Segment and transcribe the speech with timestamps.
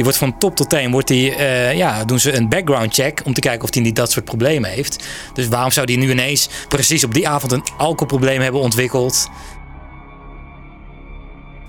[0.00, 3.22] Die wordt van top tot teen, wordt die, eh, ja, doen ze een background check
[3.24, 5.08] om te kijken of hij niet dat soort problemen heeft.
[5.34, 9.30] Dus waarom zou die nu ineens precies op die avond een alcoholprobleem hebben ontwikkeld?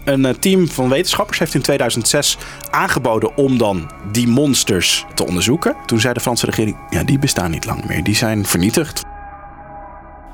[0.04, 2.38] Een eh, team van wetenschappers heeft in 2006
[2.70, 5.76] aangeboden om dan die monsters te onderzoeken.
[5.86, 8.04] Toen zei de Franse regering, ja, die bestaan niet lang meer.
[8.04, 9.04] Die zijn vernietigd.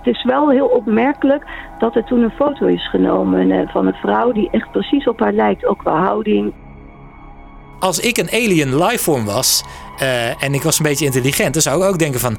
[0.02, 1.45] Het is wel heel opmerkelijk
[1.79, 5.20] dat er toen een foto is genomen eh, van een vrouw die echt precies op
[5.20, 6.53] haar lijkt, ook qua houding.
[7.80, 9.63] Als ik een alien lifeform was
[9.99, 12.38] eh, en ik was een beetje intelligent, dan zou ik ook denken van...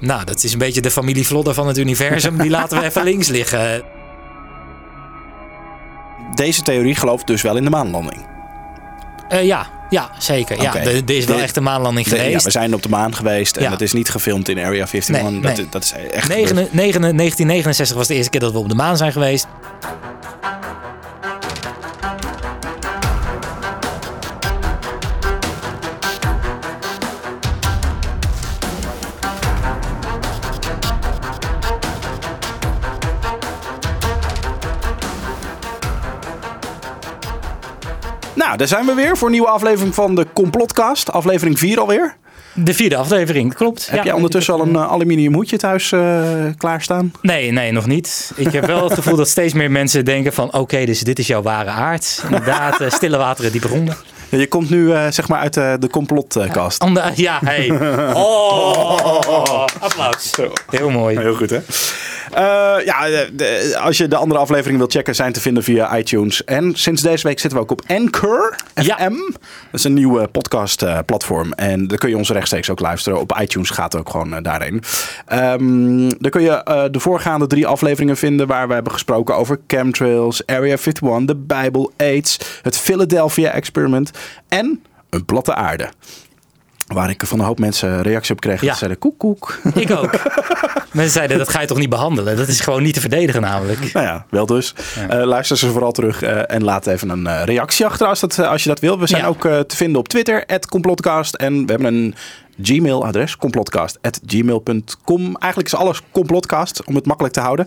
[0.00, 2.38] Nou, dat is een beetje de familie Vlodder van het universum.
[2.38, 3.82] Die laten we even links liggen.
[6.34, 8.26] Deze theorie gelooft dus wel in de maanlanding.
[9.32, 10.62] Uh, ja, ja, zeker.
[10.62, 12.32] Ja, er, is wel De- echt een maanlanding De- geweest.
[12.38, 13.70] ja, we zijn op de maan geweest en Ja.
[13.70, 15.22] het is niet gefilmd in Area 51.
[15.22, 15.66] Nee, dat, nee.
[15.70, 16.72] dat is echt Negen- gebeurd.
[16.72, 19.46] negen- 1969 was de eerste keer dat we op de maan zijn geweest.
[38.34, 41.12] Nou, daar zijn we weer voor een nieuwe aflevering van de Complotcast.
[41.12, 42.16] Aflevering 4 alweer.
[42.54, 43.86] De vierde aflevering, klopt.
[43.90, 44.04] Heb Ja.
[44.04, 46.22] jij ondertussen al een eh, aluminium hoedje thuis eh,
[46.56, 47.12] klaarstaan?
[47.22, 48.32] Nee, nee, nog niet.
[48.36, 50.52] Ik heb wel het gevoel dat steeds meer mensen denken van...
[50.52, 52.22] oké, dus dit is jouw ware aard.
[52.24, 53.96] Inderdaad, eh, stille wateren, diepe gronden.
[54.32, 56.80] Ja, Je komt nu eh, zeg maar uit eh, de Complotcast.
[56.82, 57.70] Ander, ja, hey.
[58.14, 60.34] Oh, applaus.
[60.70, 61.18] Heel mooi.
[61.18, 61.56] Heel goed, hè?
[62.32, 65.96] Eh, ja, de- de- als je de andere afleveringen wilt checken, zijn te vinden via
[65.96, 66.44] iTunes.
[66.44, 68.82] En sinds deze week zitten we ook op Anchor FM.
[68.82, 68.96] Ja.
[68.96, 69.10] Dat
[69.72, 71.52] is een nieuwe podcast-platform.
[71.52, 73.20] en daar kun je ons rechtstreeks ook luisteren.
[73.20, 74.82] Op iTunes gaat ook gewoon eh, daarheen.
[75.26, 78.46] Ehm daar kun je eh, de voorgaande drie afleveringen vinden...
[78.46, 82.38] waar we hebben gesproken over chemtrails, Area 51, de Bijbel, AIDS...
[82.62, 84.10] het Philadelphia Experiment
[84.48, 85.88] en een platte aarde.
[86.86, 88.60] Waar ik van een hoop mensen reactie op kreeg.
[88.60, 88.68] Ja.
[88.68, 89.58] Dat zeiden koek koek.
[89.74, 90.10] Ik ook.
[90.92, 92.36] Mensen zeiden, dat ga je toch niet behandelen?
[92.36, 93.92] Dat is gewoon niet te verdedigen namelijk.
[93.92, 94.74] Nou ja, wel dus.
[95.08, 98.38] Eh, luister ze vooral terug eh, en laat even een eh, reactie achter als, dat,
[98.38, 98.98] als je dat wil.
[98.98, 99.28] We zijn Ja.
[99.28, 101.34] ook te vinden op Twitter, complotcast.
[101.34, 102.14] En we hebben een
[102.62, 105.36] Gmail-adres, complotcast.gmail.com.
[105.36, 107.66] Eigenlijk is alles complotcast, om het makkelijk te houden.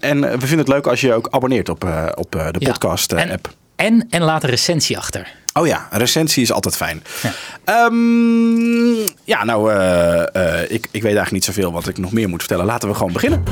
[0.00, 3.48] En we vinden het leuk als je ook abonneert op, op de podcast-app.
[3.76, 5.34] En, en laat een recensie achter.
[5.52, 7.02] Oh ja, een recensie is altijd fijn.
[7.22, 7.90] Ja,
[9.24, 12.40] ja nou, eh, eh, ik, ik weet eigenlijk niet zoveel wat ik nog meer moet
[12.40, 12.64] vertellen.
[12.64, 13.42] Laten we gewoon beginnen.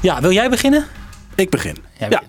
[0.00, 0.86] Ja, wil jij beginnen?
[1.36, 1.76] Ik begin.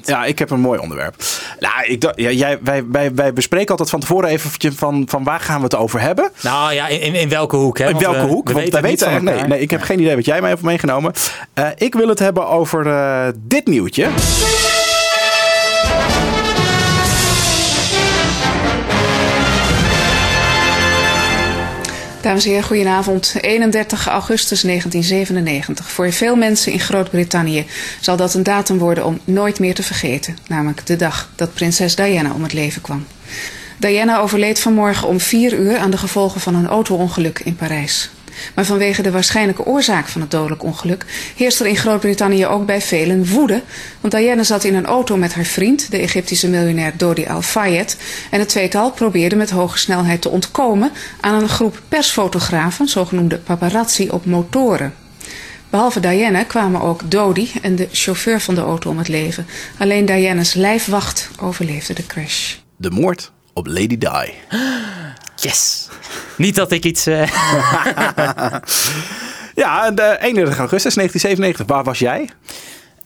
[0.03, 1.16] Ja, ik heb een mooi onderwerp.
[1.59, 5.23] Nou, ik dacht, ja, jij, wij, wij, wij bespreken altijd van tevoren even van, van
[5.23, 6.31] waar gaan we het over hebben.
[6.41, 7.77] Nou ja, in, in welke hoek?
[7.77, 7.89] Hè?
[7.89, 8.47] In welke we- hoek?
[8.47, 10.49] We Want weten wij weten van nee, nee, ik heb geen idee wat jij mij
[10.49, 11.13] heeft meegenomen.
[11.53, 14.07] Eh, ik wil het hebben over eh, dit nieuwtje.
[22.25, 23.35] Dames en heren, goedenavond.
[23.41, 25.91] 31 augustus 1997.
[25.91, 27.65] Voor veel mensen in Groot-Brittannië
[27.99, 30.37] zal dat een datum worden om nooit meer te vergeten.
[30.47, 33.05] Namelijk de dag dat prinses Diana om het leven kwam.
[33.77, 38.09] Diana overleed vanmorgen om 4 uur aan de gevolgen van een auto-ongeluk in Parijs.
[38.56, 42.81] Maar vanwege de waarschijnlijke oorzaak van het dodelijk ongeluk heerst er in Groot-Brittannië ook bij
[42.81, 43.62] velen woede.
[44.01, 47.97] Want Diana zat in een auto met haar vriend, de Egyptische miljonair Dodi Al-Fayed.
[48.31, 54.09] En het tweetal probeerde met hoge snelheid te ontkomen aan een groep persfotografen, zogenoemde paparazzi
[54.09, 54.94] op motoren.
[55.69, 59.47] Behalve Diana kwamen ook Dodi en de chauffeur van de auto om het leven.
[59.78, 62.56] Alleen Diana's lijfwacht overleefde de crash.
[62.78, 64.34] De moord op Lady Di.
[65.45, 65.88] Yes.
[66.38, 67.06] Niet dat ik iets...
[67.06, 67.28] eh,
[69.56, 71.66] Ja, de 31 augustus 1997.
[71.66, 72.29] Waar was jij?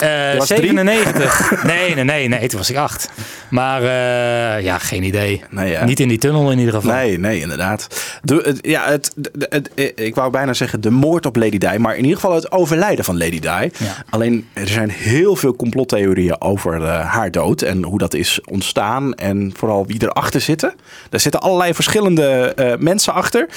[0.01, 0.59] Eh, was drie?
[0.59, 1.63] 97.
[1.63, 2.47] Nee, nee, nee, nee.
[2.47, 3.09] Toen was ik acht.
[3.49, 5.43] Maar eh, ja, geen idee.
[5.49, 5.85] Nee, ja.
[5.85, 6.93] Niet in die tunnel in ieder geval.
[6.93, 7.87] Nee, nee, inderdaad.
[8.21, 11.95] De, het, ja, het, het, ik wou bijna zeggen de moord op Lady Di, maar
[11.95, 13.71] in ieder geval het overlijden van Lady Di.
[14.09, 19.13] Alleen er zijn heel veel complottheorieën over eh, haar dood en hoe dat is ontstaan
[19.13, 20.73] en vooral wie erachter zitten.
[21.09, 23.49] Er zitten allerlei verschillende eh, mensen achter.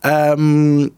[0.00, 0.88] Ehm,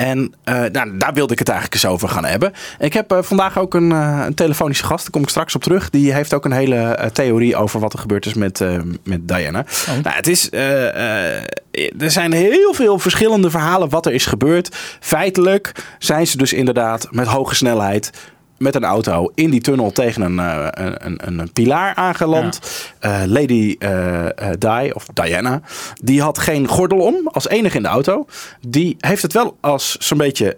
[0.00, 2.52] en eh, nou, daar wilde ik het eigenlijk eens over gaan hebben.
[2.78, 5.62] Ik heb eh, vandaag ook een, eh, een telefonische gast, daar kom ik straks op
[5.62, 5.90] terug.
[5.90, 8.64] Die heeft ook een hele theorie over wat er gebeurd is met,
[9.04, 9.64] met Diana.
[10.02, 14.76] Nou, het is, er zijn heel veel verschillende verhalen wat er is gebeurd.
[15.00, 18.10] Feitelijk zijn ze dus inderdaad met hoge snelheid
[18.60, 22.60] met een auto in die tunnel tegen een, uh, een, een, een, pilaar aangeland.
[23.00, 23.22] Ja.
[23.22, 24.26] Uh, Lady uh,
[24.58, 25.60] Di, of Diana,
[26.02, 28.26] die had geen gordel om als enige in de auto.
[28.68, 30.56] Die heeft het wel als zo'n beetje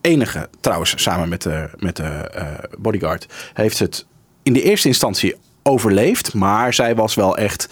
[0.00, 2.30] enige, trouwens samen met de, met de
[2.78, 4.06] bodyguard, heeft het
[4.42, 6.34] in de eerste instantie overleefd.
[6.34, 7.68] Maar zij was wel echt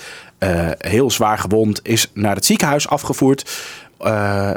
[0.78, 3.50] heel zwaar gewond, is naar het ziekenhuis afgevoerd
[4.00, 4.50] uh,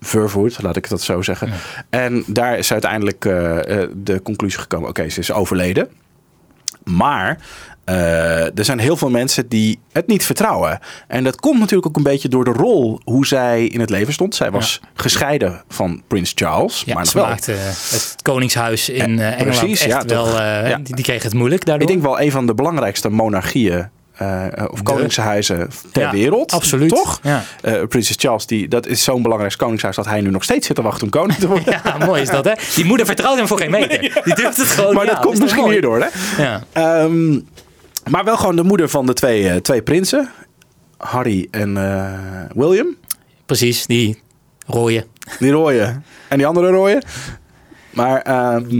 [0.00, 1.50] vervoerd, laat ik dat zo zeggen.
[1.90, 3.32] En daar is uiteindelijk uh,
[3.94, 5.88] de conclusie gekomen: oké, ze is overleden.
[6.84, 7.38] Maar
[7.86, 10.78] uh, er zijn heel veel mensen die het niet vertrouwen.
[11.06, 14.12] En dat komt natuurlijk ook een beetje door de rol hoe zij in het leven
[14.12, 14.34] stond.
[14.34, 14.88] Zij was ja.
[14.94, 16.82] gescheiden van Prins Charles.
[16.86, 17.26] Ja, maar wel.
[17.26, 20.26] maakte het koningshuis in uh, Engeland precies, echt ja, wel...
[20.26, 21.88] Uh, die, die kreeg het moeilijk daardoor.
[21.88, 23.88] Ik denk wel een van de belangrijkste monarchieën
[24.70, 26.52] of koningshuizen ter ja, wereld.
[26.52, 26.88] Absoluut.
[26.88, 27.20] Toch?
[27.22, 27.44] Ja.
[27.62, 30.76] Uh, Prinses Charles, die, dat is zo'n belangrijk koningshuis dat hij nu nog steeds zit
[30.76, 31.64] te wachten om koning te worden.
[31.84, 32.52] Ja, mooi is dat, hè?
[32.74, 33.84] Die moeder vertrouwt hem voor geen meter.
[34.00, 34.12] Nee.
[34.24, 36.08] Die durft het gewoon Maar dat komt misschien hierdoor, hè?
[36.42, 37.02] Ja.
[37.02, 37.48] Um,
[38.10, 40.30] maar wel gewoon de moeder van de twee, twee prinsen.
[40.96, 41.74] Harry en
[42.54, 42.96] William.
[43.46, 44.22] Precies, die
[44.66, 45.06] rooie.
[45.38, 46.00] Die rooie.
[46.28, 47.02] En die andere rooie.
[47.96, 48.78] Maar, um,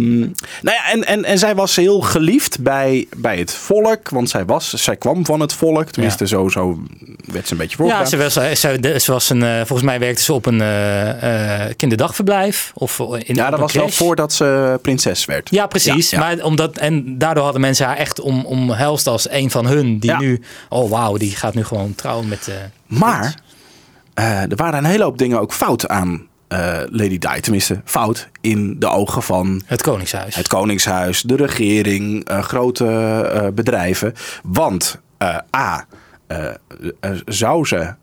[0.62, 4.08] nou ja, en, en, en zij was heel geliefd bij, bij het volk.
[4.08, 5.90] Want zij, was, zij kwam van het volk.
[5.90, 6.30] Tenminste, ja.
[6.30, 6.78] zo, zo
[7.24, 8.02] werd ze een beetje voorgedaan.
[8.02, 11.22] Ja, ze was, ze, ze was een, uh, volgens mij werkte ze op een uh,
[11.22, 12.72] uh, kinderdagverblijf.
[12.74, 13.84] Of in, ja, dat was crash.
[13.84, 15.50] wel voordat ze prinses werd.
[15.50, 16.10] Ja, precies.
[16.10, 16.24] Ja, ja.
[16.24, 19.98] Maar omdat, en daardoor hadden mensen haar echt om, omhelst als een van hun.
[19.98, 22.50] Die nu, oh wauw, die gaat nu gewoon trouwen met...
[22.86, 23.34] maar
[24.14, 28.78] er waren een hele hoop dingen ook fout aan uh, Lady Di, tenminste fout in
[28.78, 32.84] de ogen van het Koningshuis, het Koningshuis, de regering, uh, grote
[33.34, 34.14] uh, bedrijven.
[34.42, 35.00] Want
[35.56, 35.86] A,
[37.24, 37.94] zou ze, in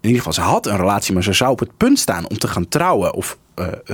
[0.00, 2.48] ieder geval, ze had een relatie, maar ze zou op het punt staan om te
[2.48, 3.38] gaan trouwen of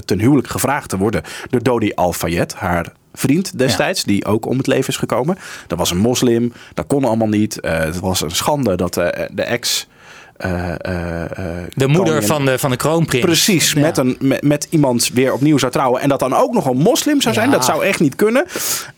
[0.05, 4.07] ten huwelijk gevraagd te worden door Dodi Al-Fayed, haar vriend destijds, ja.
[4.07, 5.39] die ook om het leven is gekomen.
[5.67, 7.59] Dat was een moslim, dat kon allemaal niet.
[7.61, 9.89] het was een schande dat de ex.
[10.47, 11.23] Uh, uh,
[11.75, 13.25] de moeder van de, van de kroonprins.
[13.25, 13.81] Precies, ja.
[13.81, 16.01] met, een, met, met, iemand weer opnieuw zou trouwen.
[16.01, 17.47] En dat dan ook nog een moslim zou zijn.
[17.47, 17.55] Ja.
[17.55, 18.47] Dat zou echt niet kunnen.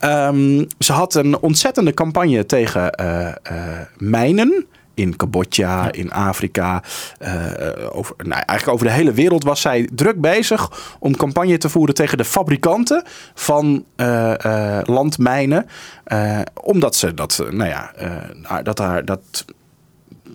[0.00, 2.90] Um, ze had een ontzettende campagne tegen
[3.96, 4.66] mijnen.
[4.94, 5.92] In Cambodja, ja.
[5.92, 6.82] in Afrika,
[7.92, 11.94] over, nou, eigenlijk over de hele wereld was zij druk bezig om campagne te voeren
[11.94, 13.04] tegen de fabrikanten
[13.34, 13.84] van
[14.84, 15.66] landmijnen.
[16.62, 17.92] omdat ze dat, nou ja,
[18.62, 19.44] dat haar, dat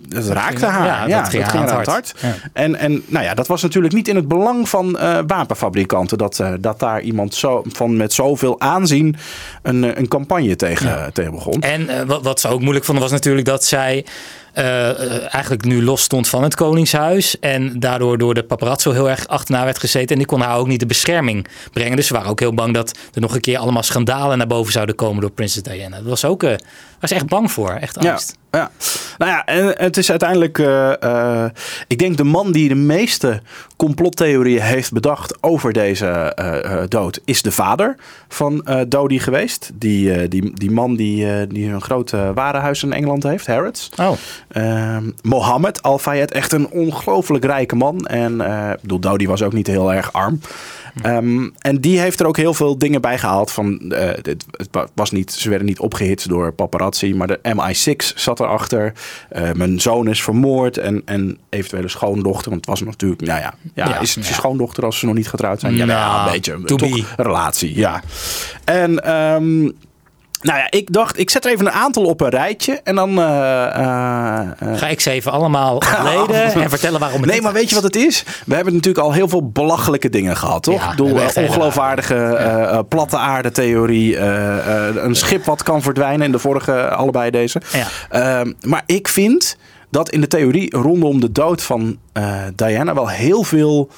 [0.08, 0.86] dat raakte haar.
[0.86, 2.14] Ja, ja dat ging, dat ging haar aan het hart.
[2.20, 2.34] Ja.
[2.52, 6.18] En, en nou ja, dat was natuurlijk niet in het belang van uh, wapenfabrikanten.
[6.18, 9.16] Dat, uh, dat daar iemand zo, van met zoveel aanzien
[9.62, 11.60] een, een campagne tegen, tegen begon.
[11.60, 14.04] En uh, wat, wat ze ook moeilijk vonden was natuurlijk dat zij
[14.54, 17.38] uh, eigenlijk nu los stond van het Koningshuis.
[17.38, 20.08] En daardoor door de paparazzo heel erg achterna werd gezeten.
[20.08, 21.96] En die kon haar ook niet de bescherming brengen.
[21.96, 24.72] Dus ze waren ook heel bang dat er nog een keer allemaal schandalen naar boven
[24.72, 25.96] zouden komen door prinses Diana.
[25.96, 26.54] Dat was ook, uh,
[27.00, 28.36] was echt bang voor, echt angst.
[28.50, 28.70] Ja, ja.
[29.18, 31.44] nou ja, en het is uiteindelijk, uh,
[31.86, 33.42] ik denk de man die de meeste
[33.76, 36.36] complottheorieën heeft bedacht over deze
[36.88, 37.96] dood, is de vader
[38.28, 39.70] van Dodi geweest.
[39.74, 43.90] Die, die, die man die, die een groot warenhuis in Engeland heeft, Harrods.
[43.96, 44.12] Oh.
[44.56, 48.06] Uh, Mohammed Al-Fayed, echt een ongelooflijk rijke man.
[48.06, 50.40] En uh, ik bedoel, Dodi was ook niet heel erg arm.
[51.06, 53.50] Um, en die heeft er ook heel veel dingen bij gehaald.
[53.50, 58.14] Van, uh, het, het was niet, ze werden niet opgehitst door paparazzi, maar de MI6
[58.14, 58.92] zat erachter.
[59.32, 62.50] Uh, mijn zoon is vermoord en, en eventuele schoondochter.
[62.50, 64.32] Want het was natuurlijk, nou ja, ja, ja is het ja.
[64.32, 65.76] schoondochter als ze nog niet getrouwd zijn?
[65.76, 66.52] Ja, nou, een beetje.
[66.52, 68.02] Een relatie, ja.
[68.64, 69.76] En um,
[70.40, 72.80] nou ja, ik dacht, ik zet er even een aantal op een rijtje.
[72.84, 73.10] En dan.
[73.10, 74.40] Uh, uh,
[74.74, 77.84] Ga ik ze even allemaal ontleden en vertellen waarom het Nee, maar weet je wat
[77.84, 78.24] het is?
[78.46, 80.94] We hebben natuurlijk al heel veel belachelijke dingen gehad, toch?
[80.96, 84.18] Ja, ongeloofwaardige platte aarde theorie.
[84.18, 86.26] een schip wat kan verdwijnen.
[86.26, 87.62] In de vorige, allebei deze.
[88.10, 88.44] Ja.
[88.62, 89.56] maar ik vind
[89.90, 91.98] dat in de theorie rondom de dood van
[92.54, 93.90] Diana wel heel veel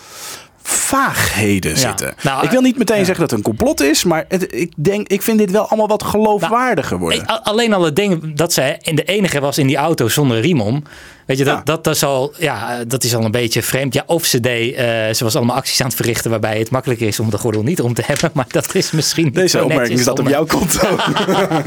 [0.63, 1.77] vaagheden Ja.
[1.77, 2.15] zitten.
[2.23, 3.05] Nou, ik wil niet meteen ja.
[3.05, 5.89] zeggen dat het een complot is, maar het, ik denk, ik vind dit wel allemaal
[5.89, 7.21] wat geloofwaardiger worden.
[7.21, 10.09] Ik- a- alleen al het ding dat zij in de enige was in die auto
[10.09, 10.83] zonder riem om.
[11.31, 11.63] Weet je, dat, Ja.
[11.65, 13.95] dat, dat, is al, ja, dat is al een beetje vreemd.
[13.95, 17.07] Ja, of ze deed, eh, ze was allemaal acties aan het verrichten waarbij het makkelijker
[17.07, 18.31] is om de gordel niet om te hebben.
[18.35, 20.97] Maar dat is misschien niet Deze opmerking netjes staat op om, jouw konto.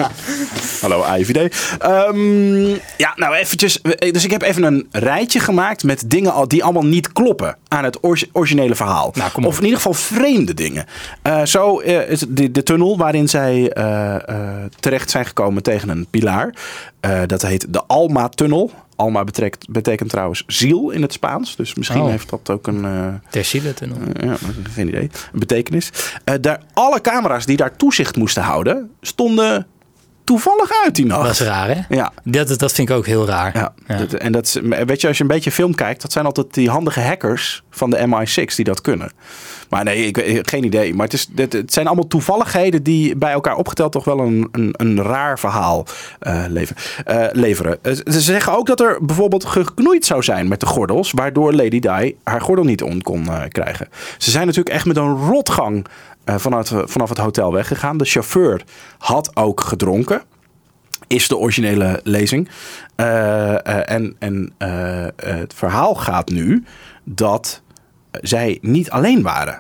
[0.81, 1.55] Hallo AIVD.
[1.79, 2.67] Ehm,
[2.97, 3.79] ja, nou eventjes.
[4.11, 7.83] Dus ik heb even een rijtje gemaakt met dingen al- die allemaal niet kloppen aan
[7.83, 7.97] het
[8.31, 9.11] originele verhaal.
[9.15, 9.49] Nou, kom op.
[9.49, 10.85] of in ieder geval vreemde dingen.
[11.21, 14.47] Eh, zo eh, is de, de tunnel waarin zij eh, eh,
[14.79, 16.53] terecht zijn gekomen tegen een pilaar.
[16.99, 18.71] Eh, dat heet de Alma-tunnel.
[18.95, 21.55] Alma betekent, betekent trouwens ziel in het Spaans.
[21.55, 22.09] Dus misschien Oh.
[22.09, 22.85] heeft dat ook een...
[22.85, 23.97] eh, Ter ziele tunnel.
[24.21, 24.35] ja,
[24.73, 25.09] geen idee.
[25.33, 25.89] Een betekenis.
[26.23, 29.67] Eh, daar, alle camera's die daar toezicht moesten houden, stonden
[30.23, 31.21] toevallig uit die nacht.
[31.23, 31.95] Dat is raar, hè?
[31.95, 33.57] Ja, Dat, dat vind ik ook heel raar.
[33.57, 33.73] ja.
[33.87, 33.97] Ja.
[33.97, 36.69] Dat- en dat, weet je, als je een beetje film kijkt, dat zijn altijd die
[36.69, 39.11] handige hackers van de MI6 die dat kunnen.
[39.73, 40.93] Maar nee, ik geen idee.
[40.93, 44.47] Maar het, is, het, het zijn allemaal toevalligheden die bij elkaar opgeteld toch wel een,
[44.51, 45.85] een, een raar verhaal
[46.19, 46.75] eh, leven,
[47.05, 47.77] eh, leveren.
[47.81, 51.79] Eh, Ze zeggen ook dat er bijvoorbeeld geknoeid zou zijn met de gordels, waardoor Lady
[51.79, 53.87] Di haar gordel niet om kon krijgen.
[54.17, 55.85] Ze zijn natuurlijk echt met een rotgang
[56.25, 57.97] vanuit, vanaf het hotel weggegaan.
[57.97, 58.63] De chauffeur
[58.97, 60.21] had ook gedronken
[61.07, 62.49] is de originele lezing.
[62.95, 64.53] En en
[65.15, 66.63] het verhaal gaat nu
[67.03, 67.61] dat
[68.21, 69.59] zij niet alleen waren.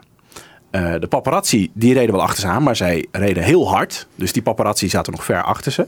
[0.73, 4.07] Eh, de paparazzi die reden wel achter ze aan, maar zij reden heel hard.
[4.15, 5.85] Dus die paparazzi zaten nog ver achter ze.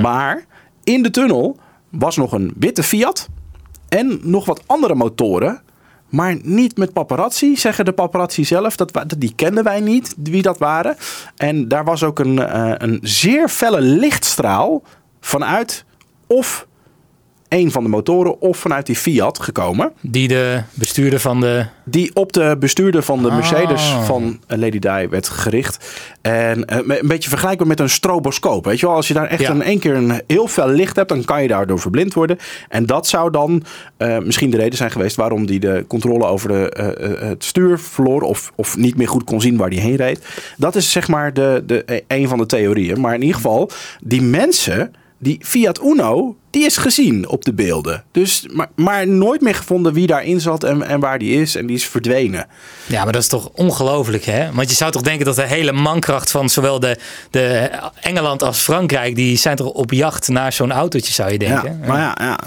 [0.00, 0.44] Maar
[0.84, 1.56] in de tunnel
[1.90, 3.28] was nog een witte Fiat
[3.88, 5.62] en nog wat andere motoren.
[6.08, 8.76] Maar niet met paparazzi, zeggen de paparazzi zelf.
[8.76, 10.96] Dat, die kenden wij niet, wie dat waren.
[11.36, 14.82] En daar was ook een, eh, een zeer felle lichtstraal
[15.20, 15.84] vanuit
[16.26, 16.66] of
[17.48, 19.92] een van de motoren of vanuit die Fiat gekomen.
[20.00, 21.66] Die de bestuurder van de...
[21.84, 23.34] Die op de bestuurder van de Ah.
[23.34, 25.90] Mercedes van eh, Lady Di werd gericht.
[26.20, 28.64] En eh, een beetje vergelijkbaar met een stroboscoop.
[28.64, 29.50] Weet je wel, als je daar echt Ja.
[29.52, 32.38] in één keer een heel fel licht hebt, dan kan je daardoor verblind worden.
[32.68, 33.62] En dat zou dan
[33.96, 38.22] eh, misschien de reden zijn geweest waarom die de controle over de, het stuur verloor.
[38.22, 40.20] Of, of niet meer goed kon zien waar die heen reed.
[40.56, 43.00] Dat is zeg maar de, de, een van de theorieën.
[43.00, 48.04] Maar in ieder geval, die mensen, die Fiat Uno, die is gezien op de beelden.
[48.12, 51.54] Dus, maar, maar nooit meer gevonden wie daarin zat en, en waar die is.
[51.54, 52.46] En die is verdwenen.
[52.86, 54.52] Ja, maar dat is toch ongelooflijk, hè?
[54.52, 56.96] Want je zou toch denken dat de hele mankracht van zowel de,
[57.30, 57.70] de
[58.00, 59.14] Engeland als Frankrijk...
[59.14, 61.78] die zijn toch op jacht naar zo'n autootje, zou je denken?
[61.80, 62.38] Ja, maar ja, ja.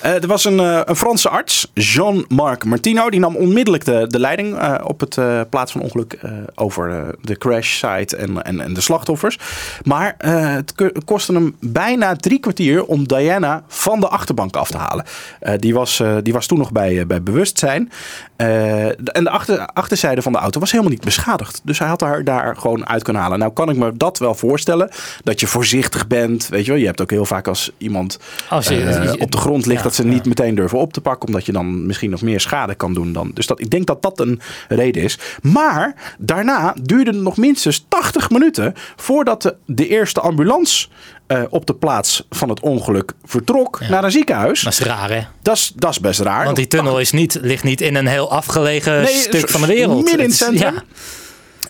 [0.00, 3.10] Eh, er was een, eh, een Franse arts, Jean-Marc Martino.
[3.10, 5.18] Die nam onmiddellijk de, de leiding eh, op het
[5.50, 6.18] plaats van ongeluk
[6.54, 9.38] over de crash site en, en, en de slachtoffers.
[9.84, 14.76] Maar het ko- kostte hem bijna drie kwartier om Diana van de achterbank af te
[14.76, 15.04] halen.
[15.40, 17.90] Eh, die, was, eh, die was toen nog bij, eh, bij bewustzijn.
[18.36, 21.60] De- en de achter, achterzijde van de auto was helemaal niet beschadigd.
[21.64, 23.38] Dus hij had haar daar gewoon uit kunnen halen.
[23.38, 24.90] Nou kan ik me dat wel voorstellen.
[25.22, 26.48] Dat je voorzichtig bent.
[26.48, 28.18] Weet je wel, je hebt ook heel vaak als iemand
[28.48, 31.26] Als je- op de grond ligt Ja, dat ze niet meteen durven op te pakken.
[31.28, 33.30] Omdat je dan misschien nog meer schade kan doen dan.
[33.34, 35.18] Dus dat, ik denk dat dat een reden is.
[35.42, 40.88] Maar daarna duurde het nog minstens 80 minuten voordat de, de eerste ambulance
[41.32, 44.60] eh, op de plaats van het ongeluk vertrok naar een ziekenhuis.
[44.60, 45.20] Dat is raar, hè?
[45.42, 46.44] Dat is, dat is best raar.
[46.44, 49.66] Want die tunnel is niet, ligt niet in een heel afgelegen Nee, stuk van de
[49.66, 50.04] wereld.
[50.04, 50.74] midden in het centrum.
[50.74, 50.82] Ja.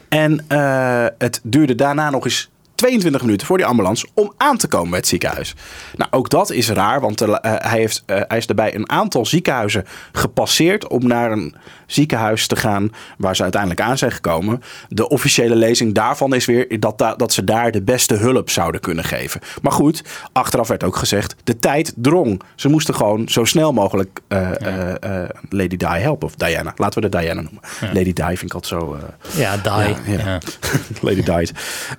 [0.08, 4.68] En eh, het duurde daarna nog eens 22 minuten voor die ambulance om aan te
[4.68, 5.54] komen bij het ziekenhuis.
[5.96, 9.84] Nou, ook dat is raar, want eh, hij, heeft, hij is daarbij een aantal ziekenhuizen
[10.12, 11.54] gepasseerd om naar een
[11.92, 14.62] ziekenhuis te gaan waar ze uiteindelijk aan zijn gekomen.
[14.88, 18.80] De officiële lezing daarvan is weer dat, da- dat ze daar de beste hulp zouden
[18.80, 19.40] kunnen geven.
[19.62, 22.42] Maar goed, achteraf werd ook gezegd, de tijd drong.
[22.54, 26.26] Ze moesten gewoon zo snel mogelijk eh, eh, eh, Lady Di helpen.
[26.28, 27.60] Of Diana, laten we de Diana noemen.
[27.80, 28.96] Lady Di vind ik altijd zo...
[29.36, 30.16] Ja, die.
[30.16, 30.38] Ja.
[31.08, 31.52] Lady Died.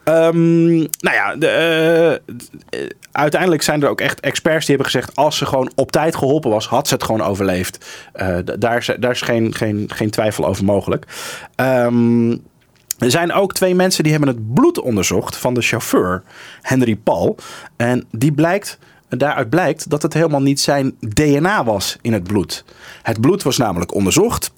[0.03, 2.21] Ehm, nou ja, de,
[3.11, 5.15] uiteindelijk zijn er ook echt experts die hebben gezegd...
[5.15, 7.85] als ze gewoon op tijd geholpen was, had ze het gewoon overleefd.
[8.59, 11.05] Daar is, daar is geen, geen, geen twijfel over mogelijk.
[11.55, 12.31] Ehm,
[12.97, 16.23] er zijn ook twee mensen die hebben het bloed onderzocht van de chauffeur,
[16.61, 17.35] Henry Paul.
[17.75, 18.77] En die blijkt,
[19.09, 22.65] daaruit blijkt dat het helemaal niet zijn DNA was in het bloed.
[23.01, 24.51] Het bloed was namelijk onderzocht.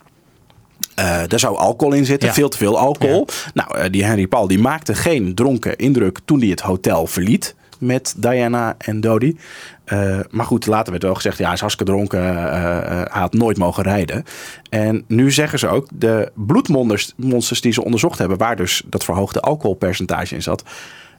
[0.96, 2.34] Eh, daar zou alcohol in zitten, Ja.
[2.34, 3.27] veel te veel alcohol.
[3.53, 7.55] Nou, eh, die Henry Paul die maakte geen dronken indruk toen hij het hotel verliet
[7.79, 9.38] met Diana en Dodie.
[9.85, 13.21] Eh, maar goed, later werd wel gezegd, ja, hij is hartstikke dronken, eh, eh, hij
[13.21, 14.23] had nooit mogen rijden.
[14.69, 19.03] En nu zeggen ze ook, de bloedmonsters monsters die ze onderzocht hebben, waar dus dat
[19.03, 20.63] verhoogde alcoholpercentage in zat,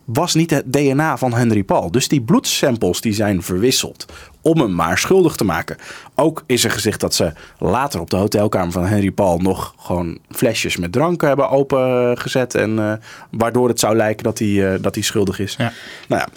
[0.04, 1.90] was niet het DNA van Henry Paul.
[1.90, 4.06] Dus die bloedsamples die zijn verwisseld
[4.42, 5.76] om hem maar schuldig te maken.
[6.14, 10.18] Ook is er gezegd dat ze later op de hotelkamer van Henry Paul nog gewoon
[10.30, 12.54] flesjes met drank hebben opengezet.
[12.54, 15.54] En waardoor het zou lijken dat hij, dat hij schuldig is.
[15.58, 15.72] Ja.
[16.08, 16.28] Nou ja,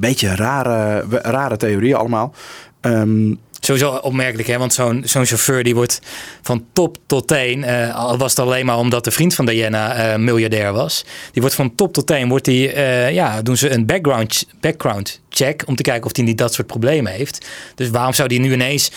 [0.00, 2.34] beetje rare, rare theorieën allemaal.
[2.80, 3.32] Ehm,
[3.66, 4.58] Sowieso opmerkelijk, hè?
[4.58, 6.00] want zo'n zo'n chauffeur die wordt
[6.42, 9.94] van top tot teen, eh, al was het alleen maar omdat de vriend van Diana
[9.94, 13.70] eh, miljardair was, die wordt van top tot teen, wordt die, eh, ja, doen ze
[13.70, 17.46] een background, background check om te kijken of hij niet dat soort problemen heeft.
[17.74, 18.90] Dus waarom zou die nu ineens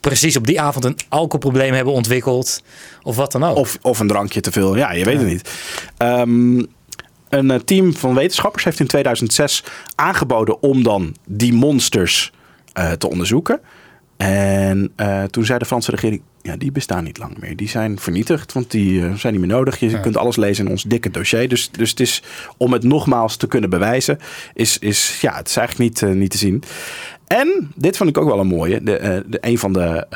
[0.00, 2.62] precies op die avond een alcoholprobleem hebben ontwikkeld
[3.02, 3.56] of wat dan ook?
[3.56, 4.76] Of, of een drankje te veel.
[4.76, 5.50] Ja, je weet het niet.
[5.96, 6.62] Ehm,
[7.38, 9.64] een eh, team van wetenschappers heeft in 2006
[9.94, 12.32] aangeboden om dan die monsters
[12.72, 13.60] eh, te onderzoeken.
[14.16, 17.56] En uh, toen zei de Franse regering, ja, die bestaan niet lang meer.
[17.56, 19.78] Die zijn vernietigd, want die uh, zijn niet meer nodig.
[19.78, 19.98] Je ja.
[19.98, 21.48] kunt alles lezen in ons dikke dossier.
[21.48, 22.22] Dus, dus het is,
[22.56, 24.18] om het nogmaals te kunnen bewijzen,
[24.54, 26.62] is, is, ja, het is eigenlijk niet, niet te zien.
[27.26, 30.06] En, dit vond ik ook wel een mooie, de, de, een van de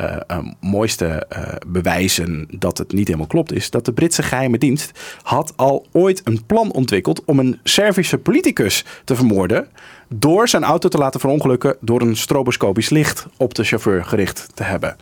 [0.60, 1.26] mooiste
[1.66, 6.20] bewijzen dat het niet helemaal klopt, is dat de Britse geheime dienst had al ooit
[6.24, 9.68] een plan ontwikkeld om een Servische politicus te vermoorden
[10.08, 14.62] door zijn auto te laten verongelukken door een stroboscopisch licht op de chauffeur gericht te
[14.62, 14.96] hebben.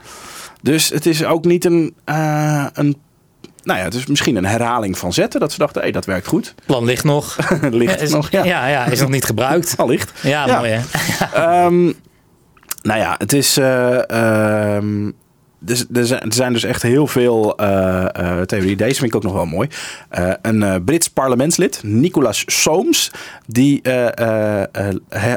[0.62, 2.96] Dus het is ook niet een, uh, een
[3.66, 5.40] nou ja, het is misschien een herhaling van zetten.
[5.40, 6.54] Dat ze dachten, hé, hey, dat werkt goed.
[6.66, 7.36] Plan ligt nog.
[7.70, 8.44] ligt is, nog, ja.
[8.44, 8.66] ja.
[8.66, 9.74] Ja, is nog niet gebruikt.
[9.78, 10.12] Al ligt.
[10.22, 10.58] Ja, ja.
[10.58, 11.64] mooi hè.
[11.64, 11.84] um,
[12.82, 13.58] nou ja, het is...
[13.58, 15.14] Uh, um,
[15.58, 18.76] dus, er zijn dus echt heel veel uh, uh, theorieën.
[18.76, 19.68] Deze vind ik ook nog wel mooi.
[20.18, 23.10] Uh, een Brits parlementslid, Nicolas Soames,
[23.46, 23.82] die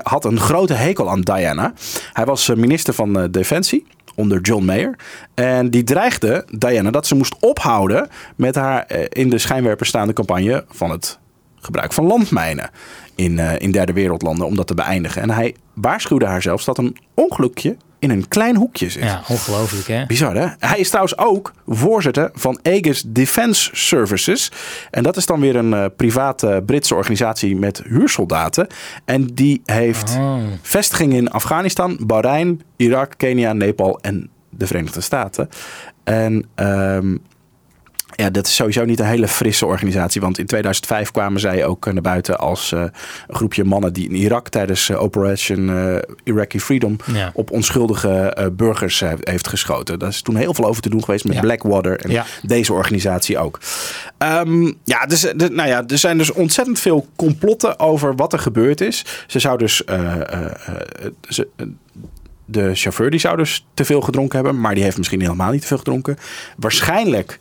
[0.03, 1.73] had een grote hekel aan Diana.
[2.13, 3.85] Hij was minister van Defensie
[4.19, 4.95] onder John Mayer.
[5.33, 10.65] En die dreigde Diana dat ze moest ophouden met haar in de schijnwerper staande campagne
[10.67, 11.19] van het
[11.55, 12.69] gebruik van landmijnen
[13.15, 15.21] in, uh, in derde wereldlanden om dat te beëindigen.
[15.21, 19.03] En hij waarschuwde haar zelfs dat een ongelukje in een klein hoekje zit.
[19.03, 20.05] Ja, ongelooflijk hè?
[20.05, 20.47] Bizar hè?
[20.59, 24.51] Hij is trouwens ook voorzitter van Aegis Defence Services.
[24.91, 28.67] En dat is dan weer een uh, private Britse organisatie met huursoldaten.
[29.05, 30.37] En die heeft oh.
[30.61, 35.49] vestigingen in Afghanistan, Bahrein, Irak, Kenia, Nepal en de Verenigde Staten.
[36.03, 37.21] En um,
[38.19, 40.21] ja, dat is sowieso niet een hele frisse organisatie.
[40.21, 42.79] Want in 2005 kwamen zij ook naar buiten als uh,
[43.27, 47.31] een groepje mannen die in Irak tijdens uh, Operation uh, Iraqi Freedom ja.
[47.33, 49.99] op onschuldige burgers heeft geschoten.
[49.99, 51.41] Daar is toen heel veel over te doen geweest met Ja.
[51.41, 52.25] Blackwater en Ja.
[52.41, 53.59] deze organisatie ook.
[54.17, 58.39] Ehm, ja, dus, de, nou ja, er zijn dus ontzettend veel complotten over wat er
[58.39, 59.05] gebeurd is.
[59.27, 59.83] Ze zou dus.
[59.83, 61.47] eh, eh, eh, ze,
[62.45, 65.61] de chauffeur die zou dus te veel gedronken hebben, maar die heeft misschien helemaal niet
[65.61, 66.17] te veel gedronken.
[66.57, 67.39] Waarschijnlijk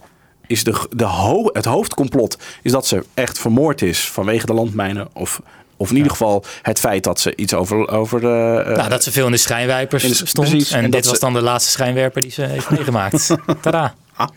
[0.49, 5.09] is de, de ho het hoofdcomplot is dat ze echt vermoord is vanwege de landmijnen.
[5.13, 5.41] Of,
[5.77, 8.63] of in ieder geval het feit dat ze iets over, over de.
[8.67, 10.49] eh, Nou, dat ze veel in de schijnwijpers in de- stond.
[10.49, 10.71] precies.
[10.71, 13.35] En, En dit was ze- dan de laatste schijnwerper die ze heeft meegemaakt.
[13.63, 13.95] Tada.
[14.17, 14.29] Ah,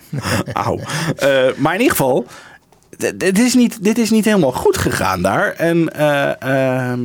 [0.53, 0.77] Auw.
[1.15, 2.25] Eh, maar in ieder geval,
[3.15, 5.51] dit is, niet, dit is niet helemaal goed gegaan daar.
[5.53, 6.99] En ehm,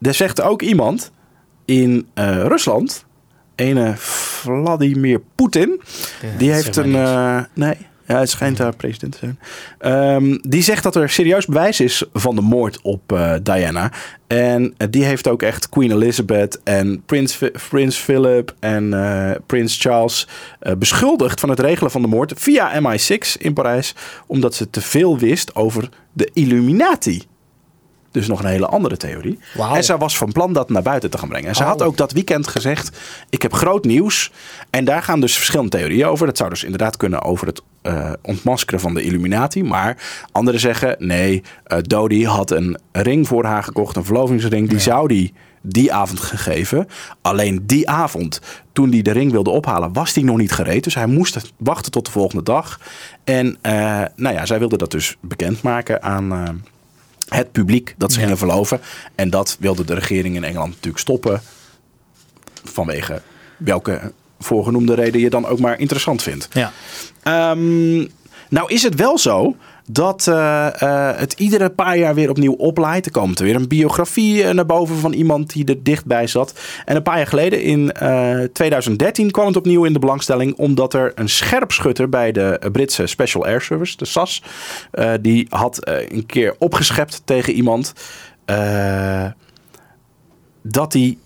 [0.00, 1.10] er zegt ook iemand
[1.64, 2.08] in
[2.46, 3.04] Rusland,
[3.56, 5.80] ene Vladimir Poetin,
[6.38, 6.94] die heeft een.
[6.94, 7.76] eh, nee.
[8.06, 9.38] Ja, hij schijnt daar president te zijn.
[9.78, 13.92] Ehm, die zegt dat er serieus bewijs is van de moord op eh, Diana.
[14.26, 17.38] En eh, die heeft ook echt Queen Elizabeth en Prins,
[17.68, 20.28] Prins Philip en eh, Prins Charles
[20.78, 23.94] beschuldigd van het regelen van de moord via MI6 in Parijs.
[24.26, 27.22] Omdat ze te veel wist over de Illuminati.
[28.16, 29.38] Dus nog een hele andere theorie.
[29.74, 31.48] En zij was van plan dat naar buiten te gaan brengen.
[31.48, 31.68] En ze Oh.
[31.68, 32.98] had ook dat weekend gezegd:
[33.30, 34.32] Ik heb groot nieuws.
[34.70, 36.26] En daar gaan dus verschillende theorieën over.
[36.26, 39.62] Dat zou dus inderdaad kunnen over het eh, ontmaskeren van de Illuminati.
[39.64, 39.96] Maar
[40.32, 44.68] anderen zeggen: nee, eh Dodie had een ring voor haar gekocht, een verlovingsring.
[44.68, 45.34] Die zou die
[45.68, 46.88] die avond gegeven.
[47.22, 48.40] Alleen die avond,
[48.72, 50.84] toen hij de ring wilde ophalen, was die nog niet gereed.
[50.84, 52.80] Dus hij moest wachten tot de volgende dag.
[53.24, 53.72] En eh,
[54.16, 56.64] nou ja, zij wilde dat dus bekendmaken aan.
[57.28, 58.22] Het publiek dat ze Ja.
[58.24, 58.80] gingen verloven.
[59.14, 61.40] En dat wilde de regering in Engeland natuurlijk stoppen.
[62.64, 63.22] Vanwege
[63.56, 66.48] welke voorgenoemde reden je dan ook maar interessant vindt.
[66.52, 66.72] Ja.
[67.22, 67.96] Ehm,
[68.48, 69.56] nou is het wel zo
[69.86, 73.06] dat eh, eh, het iedere paar jaar weer opnieuw oplaait.
[73.06, 76.54] Er komt er weer een biografie eh, naar boven van iemand die er dichtbij zat.
[76.84, 80.56] En een paar jaar geleden, in eh, 2013, kwam het opnieuw in de belangstelling.
[80.56, 84.42] Omdat er een scherpschutter bij de Britse Special Air Service, de SAS,
[85.20, 87.92] die had een keer opgeschept tegen iemand.
[90.62, 91.18] dat hij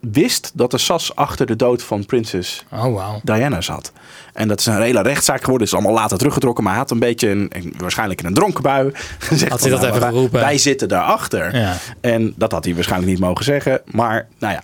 [0.00, 3.20] wist dat de SAS achter de dood van prinses Oh, wauw.
[3.22, 3.92] Diana zat.
[4.32, 5.66] En dat is een hele rechtszaak geworden.
[5.66, 6.64] Is allemaal later teruggetrokken.
[6.64, 9.70] Maar hij had een beetje, een, een- waarschijnlijk in een dronken bui, gezegd Had hij
[9.70, 10.40] dat nou, even wij- geroepen?
[10.40, 11.56] Wij zitten daarachter.
[11.56, 11.76] Ja.
[12.00, 13.80] En dat had hij waarschijnlijk niet mogen zeggen.
[13.90, 14.62] Maar, nou ja.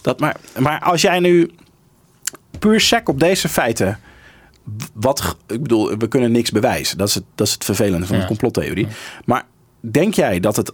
[0.00, 1.50] Dat maar, maar als jij nu
[2.58, 3.98] puur sec op deze feiten...
[4.92, 6.98] Wat, ik bedoel, we kunnen niks bewijzen.
[6.98, 8.22] Dat is het, dat is het vervelende van Ja.
[8.22, 8.86] de complottheorie.
[9.24, 9.42] Maar
[9.80, 10.70] denk jij dat het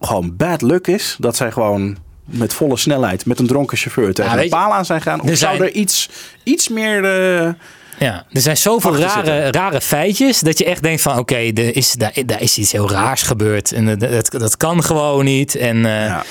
[0.00, 1.16] gewoon bad luck is?
[1.18, 4.84] Dat zij gewoon met volle snelheid met een dronken chauffeur tegen Ja, een paal aan
[4.84, 5.20] zijn gaan?
[5.20, 6.10] Of er zou zijn- er iets,
[6.42, 7.04] iets meer...
[7.04, 7.52] eh,
[8.00, 11.92] Ja, er zijn zoveel rare, rare feitjes dat je echt denkt van oké, er is,
[11.92, 13.72] daar, daar is iets heel raars gebeurd.
[13.72, 15.54] En dat, dat, dat kan gewoon niet.
[15.54, 16.24] En, eh, Ja.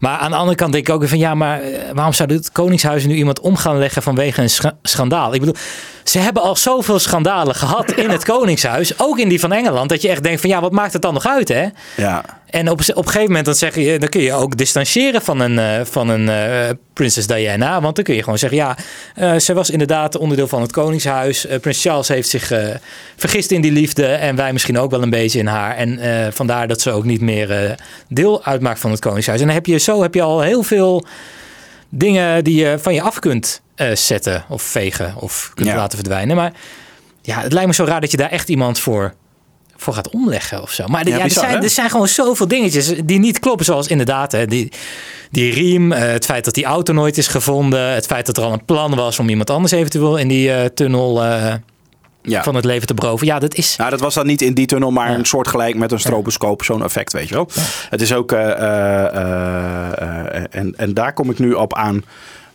[0.00, 2.32] Maar aan de andere kant denk ik ook weer van ja, maar eh, waarom zou
[2.32, 5.34] het Koningshuis nu iemand om gaan leggen vanwege een scha- schandaal?
[5.34, 5.56] Ik bedoel,
[6.04, 10.02] ze hebben al zoveel schandalen gehad in het Koningshuis, ook in die van Engeland, dat
[10.02, 11.66] je echt denkt van ja, wat maakt het dan nog uit hè?
[11.96, 15.22] Ja, En op, op een gegeven moment dan, zeg je, dan kun je ook distancieren
[15.22, 17.80] van een, uh, van een uh, prinses Diana.
[17.80, 18.76] Want dan kun je gewoon zeggen, ja,
[19.18, 21.46] uh, ze was inderdaad onderdeel van het koningshuis.
[21.60, 22.52] Prins Charles heeft zich
[23.16, 25.76] vergist in die liefde en wij misschien ook wel een beetje in haar.
[25.76, 25.98] En
[26.32, 27.76] vandaar dat ze ook niet meer
[28.08, 29.40] deel uitmaakt van het koningshuis.
[29.40, 31.04] En dan heb je, zo heb je al heel veel
[31.88, 33.60] dingen die je van je af kunt
[33.94, 35.76] zetten of vegen of kunt ja.
[35.76, 36.36] laten verdwijnen.
[36.36, 36.52] Maar
[37.22, 39.14] ja, het lijkt me zo raar dat je daar echt iemand voor
[39.76, 40.86] voor gaat omleggen of zo.
[40.86, 43.64] Maar ja, er, zijn, er zijn gewoon zoveel dingetjes die niet kloppen.
[43.64, 44.72] Zoals inderdaad hè, die,
[45.30, 47.92] die riem, uh, het feit dat die auto nooit is gevonden.
[47.94, 50.64] Het feit dat er al een plan was om iemand anders eventueel in die uh,
[50.64, 51.22] tunnel...
[52.26, 52.42] Ja.
[52.42, 53.26] van het leven te beroven.
[53.26, 53.76] Ja, dat is.
[53.76, 56.64] Nou, dat was dan niet in die tunnel, maar een soort gelijk met een stroboscoop,
[56.64, 57.48] zo'n effect, weet je wel.
[57.90, 58.32] Het is ook.
[60.50, 62.04] en, en daar kom ik nu op aan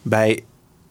[0.02, 0.44] bij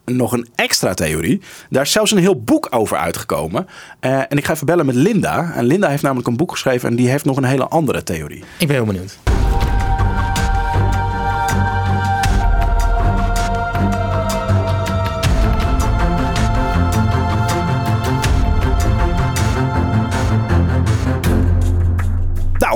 [0.05, 1.41] nog een extra theorie.
[1.71, 3.67] Daar is zelfs een heel boek over uitgekomen.
[4.01, 5.53] Uh, en ik ga even bellen met Linda.
[5.55, 8.45] En Linda heeft namelijk een boek geschreven en die heeft nog een hele andere theorie.
[8.59, 9.40] Ik ben heel benieuwd.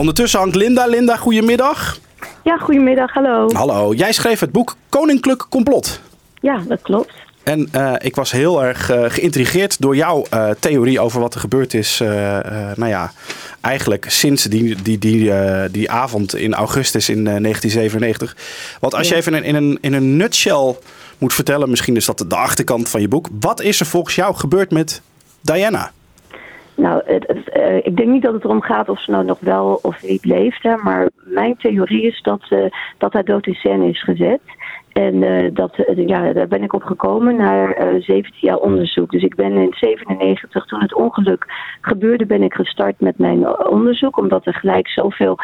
[0.05, 0.87] Ondertussen hangt Linda.
[0.87, 1.99] Linda, goedemiddag.
[2.43, 3.13] Ja, goedemiddag.
[3.13, 3.49] Hallo.
[3.53, 3.95] Hallo.
[3.95, 6.01] Jij schreef het boek Koninklijk Complot.
[6.41, 7.13] Ja, dat klopt.
[7.43, 11.41] En uh, ik was heel erg uh, geïntrigeerd door jouw uh, theorie over wat er
[11.41, 11.99] gebeurd is.
[12.75, 13.13] nou ja,
[13.61, 15.33] eigenlijk sinds die, die, die,
[15.71, 18.37] die avond in augustus in 1997.
[18.81, 20.77] Want als je even in, in, een, in een nutshell
[21.19, 23.29] moet vertellen, misschien is dat de achterkant van je boek.
[23.41, 25.01] Wat is er volgens jou gebeurd met
[25.41, 25.93] Diana?
[26.77, 29.79] Nou, het, uh, ik denk niet dat het erom gaat of ze nou nog wel
[29.83, 30.81] of niet leefde.
[30.83, 32.65] Maar mijn theorie is dat, uh,
[32.99, 34.41] dat haar dood in scène is gezet.
[34.95, 39.11] En uh, dat, uh, ja, daar ben ik op gekomen na uh, 17 jaar onderzoek.
[39.11, 41.47] Dus ik ben in 97, toen het ongeluk
[41.81, 44.19] gebeurde, ben ik gestart met mijn onderzoek.
[44.19, 45.39] Omdat er gelijk zoveel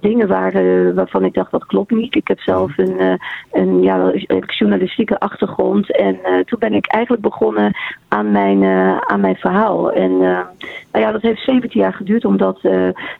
[0.00, 2.14] dingen waren waarvan ik dacht dat klopt niet.
[2.14, 3.18] Ik heb zelf een,
[3.52, 4.12] een ja,
[4.46, 5.96] journalistieke achtergrond.
[5.96, 7.76] En toen ben ik eigenlijk begonnen
[8.08, 8.64] aan mijn,
[9.00, 9.92] aan mijn verhaal.
[9.92, 12.58] En nou ja, dat heeft 17 jaar geduurd, omdat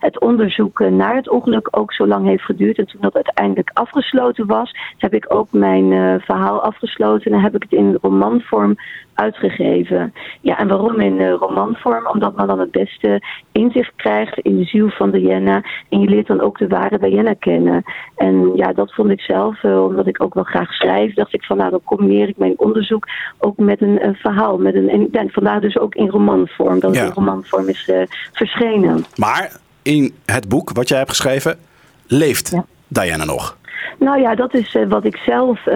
[0.00, 2.78] het onderzoek naar het ongeluk ook zo lang heeft geduurd.
[2.78, 7.54] En toen dat uiteindelijk afgesloten was, heb ik ook mijn uh, verhaal afgesloten en heb
[7.54, 8.76] ik het in romanvorm
[9.14, 10.14] uitgegeven.
[10.40, 12.06] Ja, en waarom in uh, romanvorm?
[12.06, 15.62] Omdat men dan het beste inzicht krijgt in de ziel van Diana.
[15.88, 17.82] En je leert dan ook de ware Diana kennen.
[18.16, 21.44] En ja, dat vond ik zelf, uh, omdat ik ook wel graag schrijf, dacht ik
[21.44, 23.08] van nou, dan combineer ik mijn onderzoek
[23.38, 24.58] ook met een, verhaal.
[24.58, 27.00] Met een, en vandaar dus ook in romanvorm, dat ja.
[27.00, 27.92] het in romanvorm is
[28.32, 29.04] verschenen.
[29.16, 31.58] Maar in het boek wat jij hebt geschreven,
[32.06, 32.64] leeft ja.
[32.88, 33.58] Diana nog?
[33.98, 35.74] Nou ja, dat is uh, wat ik zelf, uh,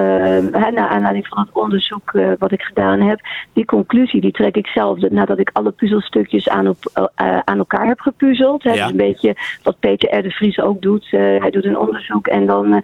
[0.50, 3.20] naar aanleiding van het onderzoek uh, wat ik gedaan heb,
[3.52, 7.10] die conclusie die trek ik zelf nadat ik alle puzzelstukjes aan, op,
[7.44, 8.62] aan elkaar heb gepuzzeld.
[8.62, 8.70] Ja.
[8.70, 10.22] Dat is een beetje wat Peter R.
[10.22, 11.06] de Vries ook doet.
[11.10, 12.82] hij doet een onderzoek en dan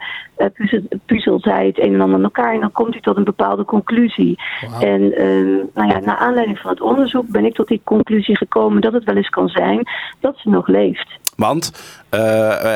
[0.55, 3.25] puzzelt, puzzelt, hij het een en ander aan elkaar en dan komt hij tot een
[3.25, 4.39] bepaalde conclusie.
[4.61, 4.83] Wow.
[4.83, 8.81] En ehm, nou ja, naar aanleiding van het onderzoek ben ik tot die conclusie gekomen
[8.81, 9.89] dat het wel eens kan zijn
[10.21, 11.19] dat ze nog leeft.
[11.37, 11.73] Want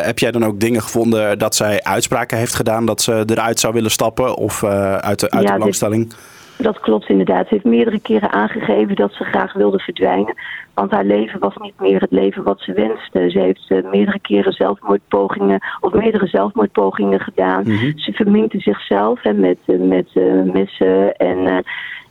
[0.03, 3.73] heb jij dan ook dingen gevonden dat zij uitspraken heeft gedaan dat ze eruit zou
[3.73, 6.09] willen stappen of uh, uit de, uit ja, de belangstelling?
[6.09, 6.17] Dit,
[6.57, 7.49] dat klopt inderdaad.
[7.49, 10.35] Ze heeft meerdere keren aangegeven dat ze graag wilde verdwijnen.
[10.75, 13.31] Want haar leven was niet meer het leven wat ze wenste.
[13.31, 17.63] Ze heeft uh, meerdere keren zelfmoordpogingen of meerdere zelfmoordpogingen gedaan.
[17.65, 17.99] Mm -hmm.
[17.99, 20.09] Ze verminkte zichzelf hè, met, met
[20.53, 21.65] messen en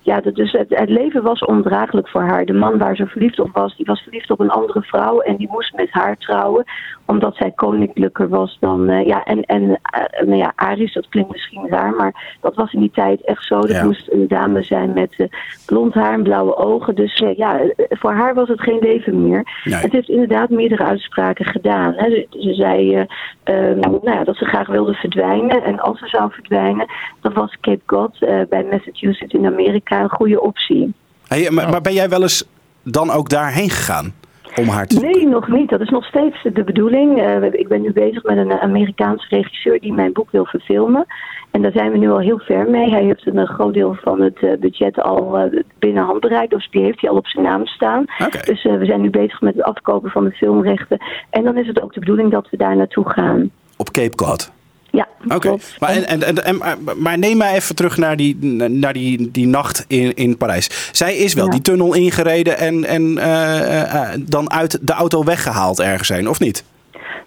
[0.03, 2.45] ja, dus het, het, leven was ondraaglijk voor haar.
[2.45, 5.35] De man waar ze verliefd op was, die was verliefd op een andere vrouw en
[5.35, 6.63] die moest met haar trouwen,
[7.05, 8.89] omdat zij koninklijker was dan.
[8.89, 9.77] Uh, ja, en, en uh,
[10.25, 13.59] nou ja, Aris, dat klinkt misschien raar, maar dat was in die tijd echt zo.
[13.59, 13.85] Dat ja.
[13.85, 15.27] moest een dame zijn met uh,
[15.65, 16.95] blond haar en blauwe ogen.
[16.95, 19.61] Dus ja, voor haar was het geen leven meer.
[19.63, 19.75] Nee.
[19.75, 21.93] Het heeft inderdaad meerdere uitspraken gedaan.
[21.93, 22.09] Hè.
[22.09, 23.07] Ze, ze zei
[23.43, 26.85] nou ja, dat ze graag wilde verdwijnen en als ze zou verdwijnen,
[27.21, 30.93] dan was Cape Cod bij Massachusetts in Amerika een goede optie.
[31.27, 32.45] Hey, maar, maar ben jij wel eens
[32.84, 34.13] dan ook daarheen gegaan?
[34.56, 35.69] Om haar te nee, nog niet.
[35.69, 37.19] Dat is nog steeds de bedoeling.
[37.19, 41.06] Uh, ik ben nu bezig met een Amerikaanse regisseur die mijn boek wil verfilmen.
[41.51, 42.89] En daar zijn we nu al heel ver mee.
[42.89, 46.49] Hij heeft een groot deel van het uh, budget al uh, binnen handbereik.
[46.49, 48.06] Dus die heeft hij al op zijn naam staan.
[48.25, 48.41] Okay.
[48.41, 50.97] Dus we zijn nu bezig met het afkopen van de filmrechten.
[51.29, 53.51] En dan is het ook de bedoeling dat we daar naartoe gaan.
[53.77, 54.51] Op Cape Cod?
[54.97, 55.36] Ja, Oké.
[55.36, 55.60] Okay.
[55.79, 56.62] Maar, en, en, en,
[56.97, 58.38] maar neem mij even terug naar die,
[58.69, 60.89] naar die, die nacht in, in Parijs.
[60.91, 61.51] Zij is wel ja.
[61.51, 66.39] die tunnel ingereden en, en uh, uh, dan uit de auto weggehaald ergens zijn, of
[66.39, 66.63] niet?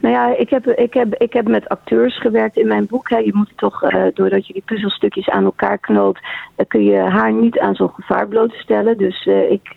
[0.00, 3.10] Nou ja, ik heb, ik heb, ik heb met acteurs gewerkt in mijn boek.
[3.10, 3.16] Hè.
[3.16, 6.20] Je moet toch, uh, doordat je die puzzelstukjes aan elkaar knoopt,
[6.56, 8.98] uh, kun je haar niet aan zo'n gevaar blootstellen.
[8.98, 9.68] Dus uh, ik,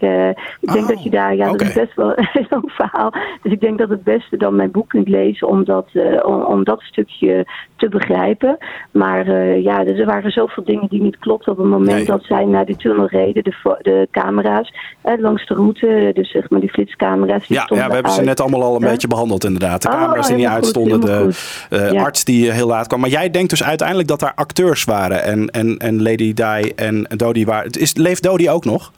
[0.60, 3.14] ik denk Oh, dat je daar, ja, dat is best wel een lang verhaal.
[3.42, 5.88] Dus ik denk dat het beste dan mijn boek kunt lezen om dat,
[6.24, 8.58] om, om dat stukje te begrijpen.
[8.92, 12.06] Maar ja, dus er waren zoveel dingen die niet klopten op het moment Nee.
[12.06, 13.44] dat zij naar die tunnel reden.
[13.44, 17.48] De, de camera's langs de route, dus zeg maar die flitscamera's.
[17.48, 19.82] Die Ja, ja, we hebben ze net allemaal al een beetje behandeld inderdaad.
[19.82, 21.30] De Oh, camera's die niet uitstonden, de
[21.70, 23.00] eh, arts die heel laat kwam.
[23.00, 27.08] Maar jij denkt dus uiteindelijk dat daar acteurs waren en, en, en Lady Di en
[27.16, 27.72] Dodie waren.
[27.72, 28.92] Is, leeft Dodie ook nog?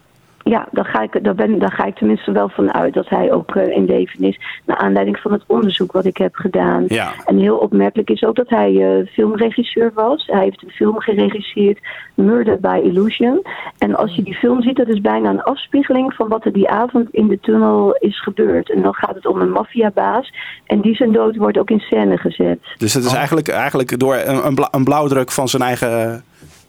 [0.43, 3.32] Ja, daar ga, ik, daar, ben, daar ga ik tenminste wel van uit dat hij
[3.32, 4.39] ook eh, in leven is.
[4.65, 6.86] Naar aanleiding van het onderzoek wat ik heb gedaan.
[6.88, 7.13] Ja.
[7.25, 10.25] En heel opmerkelijk is ook dat hij eh, filmregisseur was.
[10.25, 11.80] Hij heeft een film geregisseerd,
[12.15, 13.41] Murder by Illusion.
[13.77, 16.69] En als je die film ziet, dat is bijna een afspiegeling van wat er die
[16.69, 18.71] avond in de tunnel is gebeurd.
[18.71, 20.34] En dan gaat het om een maffiabaas.
[20.65, 22.60] En die zijn dood wordt ook in scène gezet.
[22.77, 26.23] Dus het is eigenlijk, eigenlijk door een, een, bla- een blauwdruk van zijn eigen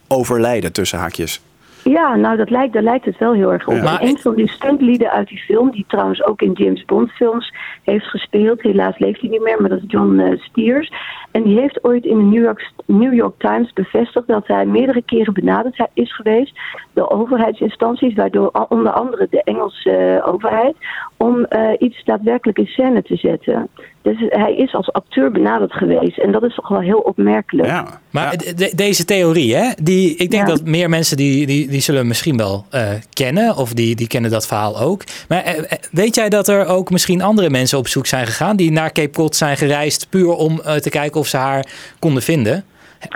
[0.09, 1.41] overlijden tussen haakjes.
[1.85, 3.75] Ja, nou dat lijkt, daar lijkt het wel heel erg op.
[3.75, 4.01] Ja.
[4.01, 7.55] En een van die stuntlieden uit die film, die trouwens ook in James Bond films
[7.83, 8.62] heeft gespeeld.
[8.62, 10.92] Helaas leeft hij niet meer, maar dat is John eh, Stiers.
[11.31, 15.03] En die heeft ooit in de New York, New York Times bevestigd dat hij meerdere
[15.03, 16.59] keren benaderd hij- is geweest
[16.92, 20.77] door overheidsinstanties, waardoor onder andere de Engelse eh, overheid,
[21.16, 23.68] om eh, iets daadwerkelijk in scène te zetten.
[24.03, 26.18] Dus hij is als acteur benaderd geweest.
[26.18, 27.68] En dat is toch wel heel opmerkelijk.
[27.68, 28.01] Ja.
[28.12, 28.37] Maar Ja.
[28.38, 30.55] de- de- deze theorie, hè, die, ik denk Ja.
[30.55, 33.57] dat meer mensen die, die, die zullen misschien wel eh, kennen.
[33.57, 35.03] Of die, die kennen dat verhaal ook.
[35.29, 38.57] Maar eh, eh, weet jij dat er ook misschien andere mensen op zoek zijn gegaan...
[38.57, 41.66] die naar Cape Cod zijn gereisd puur om eh, te kijken of ze haar
[41.98, 42.64] konden vinden?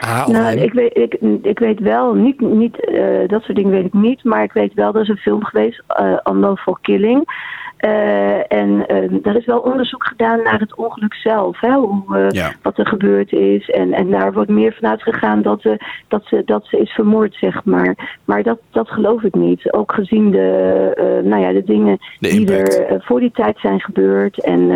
[0.03, 3.85] Of Nou, ik weet, ik, ik weet wel, niet, niet, eh, dat soort dingen weet
[3.85, 7.29] ik niet, maar ik weet wel, er is een film geweest, uh, Unlawful Killing.
[7.77, 12.31] Eh, en eh, er is wel onderzoek gedaan naar het ongeluk zelf, hè, hoe, eh,
[12.31, 12.53] Ja.
[12.63, 13.71] wat er gebeurd is.
[13.71, 15.63] En, en daar wordt meer vanuit gegaan dat,
[16.09, 18.21] dat, ze, dat ze is vermoord, zeg maar.
[18.25, 19.73] Maar dat, dat geloof ik niet.
[19.73, 24.45] Ook gezien de, nou ja, de dingen De die er voor die tijd zijn gebeurd.
[24.45, 24.67] En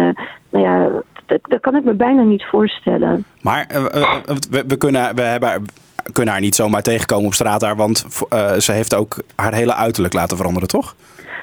[0.51, 0.91] nou ja,
[1.27, 3.25] dat, dat kan ik me bijna niet voorstellen.
[3.43, 3.67] Maar
[4.51, 5.65] we, we, kunnen, we hebben,
[6.13, 8.07] kunnen haar niet zomaar tegenkomen op straat daar, want
[8.59, 10.95] ze heeft ook haar hele uiterlijk laten veranderen, toch?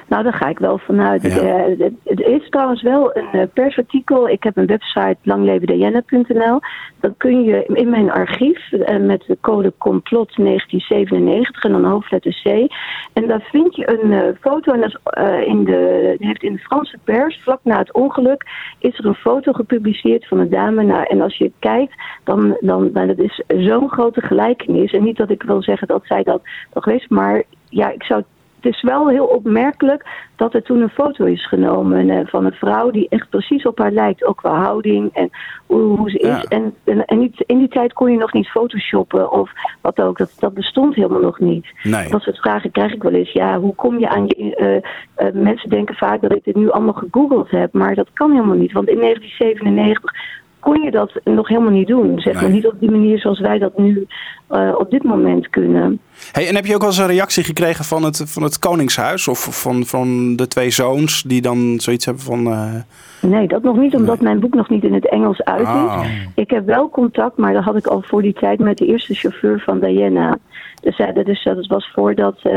[0.08, 1.22] Nou, daar ga ik wel vanuit.
[1.22, 1.30] Ja.
[1.30, 4.28] Eh, het, is trouwens wel een eh, persartikel.
[4.28, 6.60] Ik heb een website langlevendejenne.nl.
[7.00, 12.40] Dan kun je in mijn archief eh, met de code complot 1997 en dan hoofdletter
[12.42, 12.72] C.
[13.12, 16.98] En daar vind je een foto en dat is, in de, heeft in de Franse
[17.04, 18.46] pers, vlak na het ongeluk,
[18.78, 20.82] is er een foto gepubliceerd van een dame.
[20.82, 21.94] Nou, en als je kijkt,
[22.24, 24.92] dan, dan nou, dat is zo'n grote gelijkenis.
[24.92, 26.42] En niet dat ik wil zeggen dat zij dat
[26.74, 28.22] nog geweest, maar ja, ik zou
[28.68, 32.90] is wel heel opmerkelijk dat er toen een foto is genomen eh, van een vrouw
[32.90, 34.24] die echt precies op haar lijkt.
[34.24, 35.30] Ook qua houding en
[35.66, 36.28] hoe, hoe ze is.
[36.28, 36.42] Ja.
[36.42, 40.18] En, en, en niet, in die tijd kon je nog niet photoshoppen of wat ook.
[40.18, 41.66] Dat, dat bestond helemaal nog niet.
[41.82, 42.08] Nee.
[42.08, 43.32] Dat soort vragen krijg ik wel eens.
[43.32, 44.54] Ja, hoe kom je aan je...
[44.56, 47.72] eh, eh, mensen denken vaak dat ik dit nu allemaal gegoogeld heb.
[47.72, 48.72] Maar dat kan helemaal niet.
[48.72, 52.20] Want in 1997 kon je dat nog helemaal niet doen.
[52.20, 52.52] Zeg maar Nee.
[52.52, 54.06] niet op die manier zoals wij dat nu
[54.48, 56.00] eh, op dit moment kunnen.
[56.32, 59.28] Hey, en heb je ook wel eens een reactie gekregen van het, van het Koningshuis
[59.28, 62.46] of van, van de twee zoons die dan zoiets hebben van.
[62.52, 62.74] eh,
[63.20, 65.66] Nee, dat nog niet, omdat mijn boek nog niet in het Engels uit is.
[65.66, 66.04] Ah.
[66.34, 69.14] Ik heb wel contact, maar dat had ik al voor die tijd met de eerste
[69.14, 70.38] chauffeur van Diana.
[70.82, 72.52] Dus, ja, dat, is, dat was voordat, eh,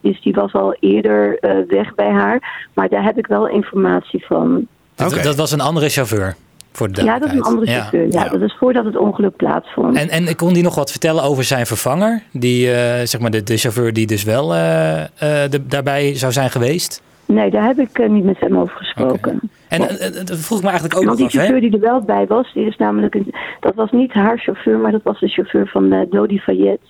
[0.00, 2.68] dus die was al eerder eh, weg bij haar.
[2.74, 4.66] Maar daar heb ik wel informatie van.
[4.94, 5.22] dat, Oké.
[5.22, 6.34] dat was een andere chauffeur.
[6.76, 8.06] Voor de Ja, dat is een andere chauffeur.
[8.10, 8.28] Ja, Ja.
[8.28, 9.96] dat is voordat het ongeluk plaatsvond.
[9.96, 12.22] En, en kon die nog wat vertellen over zijn vervanger?
[12.32, 15.08] Die, eh, zeg maar de, de chauffeur die dus wel eh, eh,
[15.50, 17.02] de- daarbij zou zijn geweest?
[17.26, 19.40] Nee, daar heb ik niet met hem over gesproken.
[19.68, 19.80] En
[20.24, 21.46] dat vroeg me eigenlijk ook Want nog die af.
[21.46, 21.52] Hè?
[21.52, 24.78] chauffeur die er wel bij was, die is namelijk een, dat was niet haar chauffeur,
[24.78, 26.86] maar dat was de chauffeur van eh, Dodi Fayette.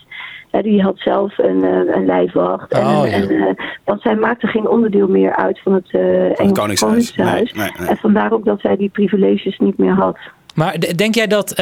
[0.62, 2.74] Die had zelf een, eh, een lijfwacht.
[2.74, 6.80] Oh, en, eh, want zij maakte geen onderdeel meer uit van het, eh Engelse Koningshuis.
[6.80, 7.52] Koningshuis.
[7.52, 7.88] Nee, nee, nee.
[7.88, 10.18] En vandaar ook dat zij die privileges niet meer had.
[10.54, 11.54] Maar denk jij dat,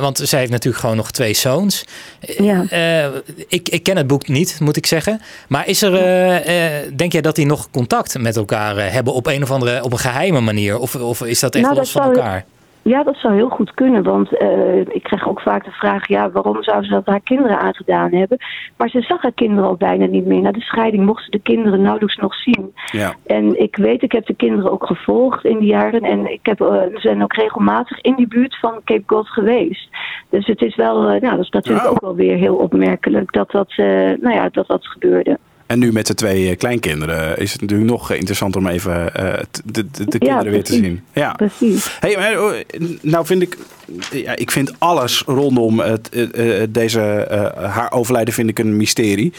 [0.00, 1.84] want zij heeft natuurlijk gewoon nog twee zoons.
[2.20, 2.64] Ja.
[3.48, 5.20] ik, ik ken het boek niet, moet ik zeggen.
[5.48, 9.42] Maar is er, eh, denk jij dat die nog contact met elkaar hebben op een
[9.42, 10.78] of andere, op een geheime manier?
[10.78, 12.44] Of, of is dat echt Nou, los dat van elkaar?
[12.82, 14.02] Ja, dat zou heel goed kunnen.
[14.02, 17.58] Want eh, ik krijg ook vaak de vraag: ja, waarom zou ze dat haar kinderen
[17.58, 18.38] aangedaan hebben?
[18.76, 20.40] Maar ze zag haar kinderen al bijna niet meer.
[20.40, 22.74] Na de scheiding mocht ze de kinderen nauwelijks nog zien.
[22.92, 23.14] ja.
[23.26, 26.00] En ik weet, ik heb de kinderen ook gevolgd in die jaren.
[26.00, 29.88] En ik heb, eh, we zijn ook regelmatig in die buurt van Cape Cod geweest.
[30.28, 33.50] Dus het is wel, eh, nou, dat is natuurlijk ook wel weer heel opmerkelijk dat
[33.50, 33.86] dat, eh,
[34.20, 35.38] nou ja, dat, dat gebeurde.
[35.72, 39.10] En nu met de twee kleinkinderen is het natuurlijk nog interessanter om even
[39.64, 41.00] de, de, de, kinderen weer te zien.
[41.12, 41.96] Ja, precies.
[42.00, 42.52] Hey, maar, oh,
[43.00, 43.56] nou vind ik,
[44.10, 46.10] ja, ik vind alles rondom het,
[46.68, 49.32] deze, haar overlijden vind ik een mysterie.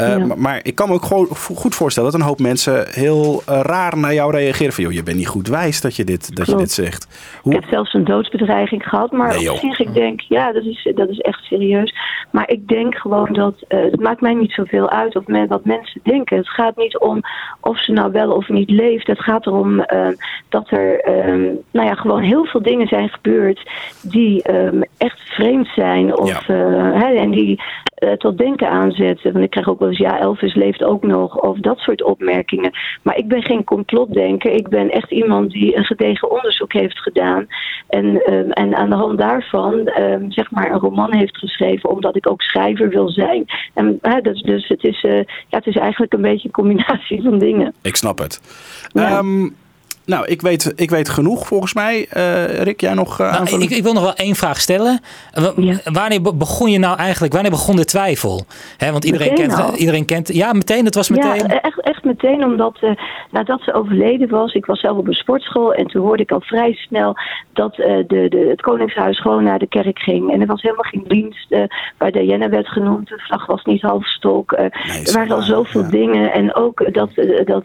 [0.00, 3.60] Uh, maar, ik kan me ook gewoon goed voorstellen dat een hoop mensen heel uh,
[3.62, 4.72] raar naar jou reageren.
[4.72, 7.08] Van joh, je bent niet goed wijs dat je dit, dat je dit zegt.
[7.42, 7.54] Hoe...
[7.54, 9.12] Ik heb zelfs een doodsbedreiging gehad.
[9.12, 11.94] Maar nee, op zich, ik denk, ja, dat is, dat is echt serieus.
[12.30, 15.64] Maar ik denk gewoon dat uh, het maakt mij niet zoveel uit of men, wat
[15.64, 16.36] mensen denken.
[16.36, 17.20] Het gaat niet om
[17.60, 19.06] of ze nou wel of niet leeft.
[19.06, 19.84] Het gaat erom
[20.48, 21.02] dat er
[21.70, 23.70] nou ja, gewoon heel veel dingen zijn gebeurd
[24.02, 24.42] die
[24.96, 26.18] echt vreemd zijn.
[26.18, 27.60] Of, en die
[28.16, 29.32] tot denken aanzetten.
[29.32, 31.36] Want ik krijg ook ja, Elvis leeft ook nog.
[31.36, 32.72] Of dat soort opmerkingen.
[33.02, 34.50] Maar ik ben geen complotdenker.
[34.50, 37.46] Ik ben echt iemand die een gedegen onderzoek heeft gedaan.
[37.88, 41.90] En, ehm, en aan de hand daarvan um, zeg maar een roman heeft geschreven.
[41.90, 43.44] Omdat ik ook schrijver wil zijn.
[43.74, 47.38] En, dus, dus het, is, uh, ja, het is eigenlijk een beetje een combinatie van
[47.38, 47.74] dingen.
[47.82, 48.40] Ik snap het.
[48.92, 49.18] Ja.
[49.18, 49.48] Ehm,
[50.06, 52.06] nou, ik weet, ik weet genoeg volgens mij.
[52.16, 55.00] Uh, Rick, jij nog uh, nou, ik, ik, wil nog wel één vraag stellen.
[55.84, 58.44] Wanneer begon je nou eigenlijk, wanneer begon de twijfel?
[58.76, 60.34] He, want iedereen kent, iedereen kent...
[60.34, 61.48] Ja, meteen, het was meteen...
[61.48, 62.90] Ja, echt, echt meteen, omdat uh,
[63.30, 64.54] nadat ze overleden was...
[64.54, 67.14] Ik was zelf op een sportschool en toen hoorde ik al vrij snel...
[67.52, 70.32] dat de, de, het Koningshuis gewoon naar de kerk ging.
[70.32, 71.56] En er was helemaal geen dienst
[71.98, 73.08] waar Diana werd genoemd.
[73.08, 74.52] De vlag was niet half stok.
[74.52, 76.32] er waren al zoveel dingen.
[76.32, 77.10] En ook dat,
[77.44, 77.64] dat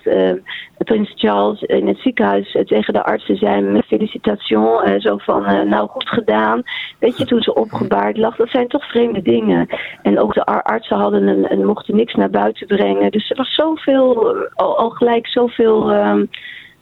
[0.84, 2.29] prins Charles in het ziekenhuis
[2.66, 6.64] tegen de artsen zei: Felicitation, uh, zo van nou goed gedaan.
[7.00, 9.68] Weet je, toen ze opgebaard lag, dat zijn toch vreemde dingen.
[10.02, 13.12] En ook de artsen hadden een, een, mochten niks naar buiten brengen.
[13.12, 15.94] Dus er was zoveel, al, al gelijk zoveel.
[15.94, 16.30] Um,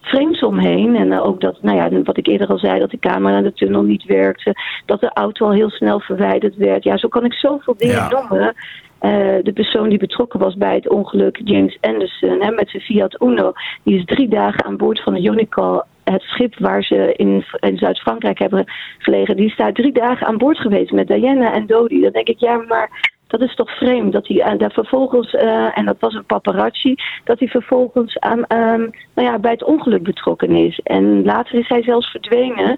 [0.02, 0.96] vreemds omheen.
[0.96, 3.54] En ook dat, nou ja, wat ik eerder al zei, dat de camera in de
[3.54, 4.56] tunnel niet werkte.
[4.86, 6.84] Dat de auto al heel snel verwijderd werd.
[6.84, 8.10] Ja, zo kan ik zoveel dingen ja.
[8.10, 8.54] noemen.
[9.02, 13.22] Uh, de persoon die betrokken was bij het ongeluk, James Anderson, hè, met zijn Fiat
[13.22, 13.52] Uno,
[13.84, 17.46] die is drie dagen aan boord van de Unical, het schip waar ze in,
[17.78, 18.66] Zuid-Frankrijk hebben
[18.98, 19.36] gelegen.
[19.36, 22.02] Die is daar drie dagen aan boord geweest met Diana en Dodi.
[22.02, 25.78] Dan denk ik, ja, maar dat is toch vreemd dat hij uh, daar vervolgens, uh,
[25.78, 30.04] en dat was een paparazzi, dat hij vervolgens aan, um, nou ja, bij het ongeluk
[30.04, 30.80] betrokken is.
[30.84, 32.78] En later is hij zelfs verdwenen.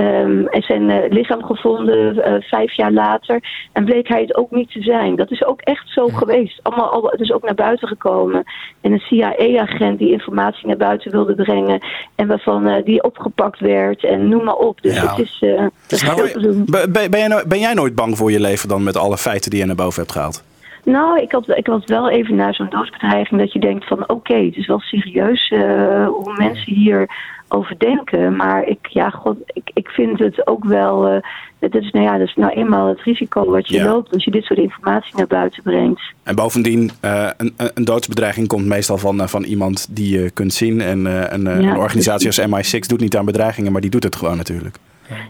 [0.00, 3.40] Um, en zijn uh, lichaam gevonden uh, vijf jaar later.
[3.72, 5.16] En bleek hij het ook niet te zijn.
[5.16, 6.60] Dat is ook echt zo geweest.
[6.62, 8.44] Allemaal, al, het is ook naar buiten gekomen.
[8.80, 11.80] En een CIA-agent die informatie naar buiten wilde brengen.
[12.14, 14.04] En waarvan uh, die opgepakt werd.
[14.04, 14.82] En noem maar op.
[14.82, 15.10] Dus ja.
[15.10, 15.38] het is.
[15.86, 16.30] Dus nou,
[16.70, 19.50] ben, ben, jij nou, ben jij nooit bang voor je leven dan met alle feiten
[19.50, 20.44] die je naar boven hebt gehaald?
[20.84, 24.34] Nou, ik, had, ik was wel even naar zo'n doodsbedreiging dat je denkt van oké,
[24.34, 27.08] het is wel serieus uh, hoe mensen hier
[27.52, 28.36] over denken.
[28.36, 31.12] Maar ik, ja, god, ik, ik vind het ook wel.
[31.12, 31.20] Uh,
[31.58, 34.30] het is, nou ja, dat is nou eenmaal het risico wat je loopt als je
[34.30, 36.00] dit soort informatie naar buiten brengt.
[36.22, 40.80] En bovendien, uh, een, een doodsbedreiging komt meestal van, van iemand die je kunt zien.
[40.80, 44.36] En een, een organisatie als MI6 doet niet aan bedreigingen, maar die doet het gewoon
[44.36, 44.76] natuurlijk.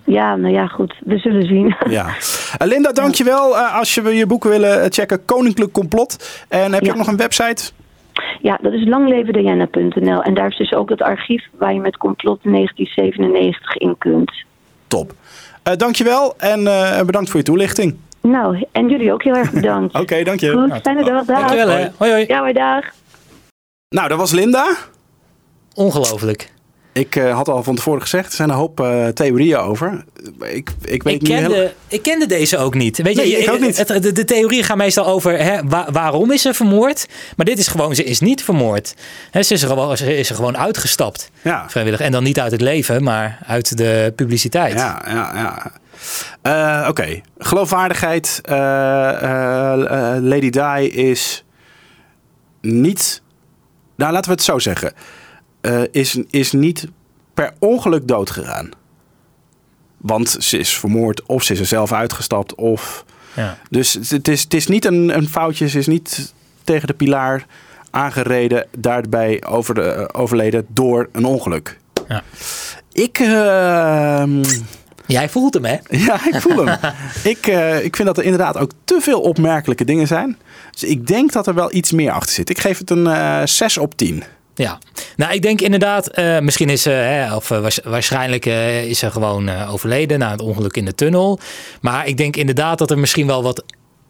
[0.05, 0.95] Ja, nou ja, goed.
[1.05, 1.75] We zullen zien.
[1.91, 2.15] Ja.
[2.59, 3.57] Linda, dankjewel.
[3.57, 6.45] Als je je boek willen checken, Koninklijk Complot.
[6.49, 7.73] En heb je ook nog een website?
[8.41, 10.23] Ja, dat is langlevendiana.nl.
[10.23, 14.33] En daar is dus ook het archief waar je met complot 1997 in kunt.
[14.87, 15.13] Top.
[15.69, 17.97] Uh, dankjewel en uh, bedankt voor je toelichting.
[18.21, 19.93] Nou, en jullie ook heel erg bedankt.
[19.95, 20.53] Oké, okay, dank je.
[20.53, 21.25] Goed, fijne dag.
[21.25, 21.39] Dag.
[21.39, 21.69] Dankjewel.
[21.69, 21.89] Hè.
[21.97, 22.25] Hoi, hoi.
[22.29, 22.85] Ja, hoi, dag.
[23.89, 24.77] Nou, dat was Linda.
[25.75, 26.53] Ongelooflijk.
[26.93, 30.05] Ik uh, had al van tevoren gezegd, er zijn een hoop uh, theorieën over.
[30.41, 31.73] Ik, ik, weet ik, kende, heel...
[31.89, 33.03] ik kende deze ook niet.
[33.03, 33.77] Weet nee, je, ik ook niet.
[33.77, 37.07] Het, de, de, theorieën gaan meestal over hè, waar, waarom is ze vermoord.
[37.37, 38.95] Maar dit is gewoon, ze is niet vermoord.
[39.31, 41.31] Hè, ze, is er gewoon, ze is er gewoon uitgestapt.
[41.43, 41.65] Ja.
[41.69, 42.01] Vrijwillig.
[42.01, 44.73] En dan niet uit het leven, maar uit de publiciteit.
[44.73, 45.73] Ja, ja, ja.
[46.43, 47.23] Uh, Oké, okay.
[47.39, 48.41] geloofwaardigheid.
[50.23, 51.45] Lady Di is
[52.61, 53.23] niet...
[53.97, 54.93] Nou, laten we het zo zeggen
[55.63, 56.89] uh, is, is niet
[57.35, 58.71] per ongeluk dood gegaan.
[59.97, 62.55] Want ze is vermoord of ze is er zelf uitgestapt.
[62.55, 63.05] Of...
[63.37, 63.59] Ja.
[63.71, 65.69] Dus het is, het is niet een, een foutje.
[65.69, 67.47] Ze is niet tegen de pilaar
[67.91, 68.67] aangereden.
[68.79, 71.79] Daarbij over de, uh, overleden door een ongeluk.
[72.09, 72.23] Ja.
[72.93, 73.19] Ik...
[73.19, 74.43] Uh,
[75.07, 75.77] Jij voelt hem, hè?
[76.07, 76.79] Ja, ik voel hem.
[77.23, 80.39] ik, uh, ik vind dat er inderdaad ook te veel opmerkelijke dingen zijn.
[80.71, 82.51] Dus ik denk dat er wel iets meer achter zit.
[82.51, 84.23] Ik geef het een uh, 6 op 10.
[84.61, 84.79] Ja,
[85.17, 88.47] nou ik denk inderdaad, uh, misschien is ze, uh, of uh, waarschijnlijk
[88.87, 91.39] is ze gewoon overleden na het ongeluk in de tunnel.
[91.81, 93.65] Maar ik denk inderdaad dat er misschien wel wat,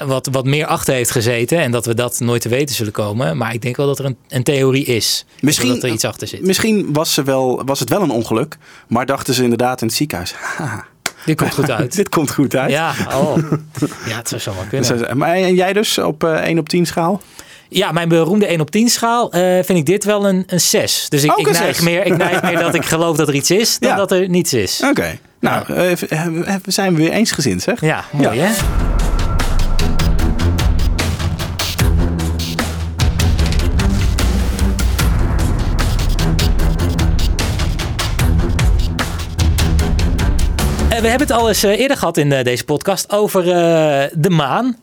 [0.06, 3.36] wat, wat meer achter heeft gezeten en dat we dat nooit te weten zullen komen.
[3.36, 5.24] Maar ik denk wel dat er een, een theorie is.
[5.40, 6.42] Misschien, dat er iets achter zit.
[6.42, 8.58] Misschien was, ze wel, was het wel een ongeluk,
[8.88, 10.34] maar dachten ze inderdaad in het ziekenhuis.
[11.24, 11.94] Dit komt goed uit.
[11.96, 12.70] Dit komt goed uit.
[12.70, 13.36] Ja, oh.
[14.06, 15.18] ja het zou zo wel kunnen.
[15.18, 17.20] Maar en jij dus op 1 op 10 schaal?
[17.72, 21.06] Ja, mijn beroemde 1 op 10 schaal uh, vind ik dit wel een, een 6.
[21.08, 23.78] Dus ik, ik, neig meer, ik neig meer dat ik geloof dat er iets is
[23.78, 23.96] dan Ja.
[23.96, 24.80] dat er niets is.
[24.90, 25.18] Oké.
[25.40, 27.80] Nou, eh, we we zijn weer eensgezind, zeg.
[27.80, 28.44] Ja, mooi Ja.
[28.44, 28.52] hè?
[40.90, 44.08] Eh, We hebben het al eens eh, eerder gehad in eh, deze podcast over eh,
[44.12, 44.76] de maan.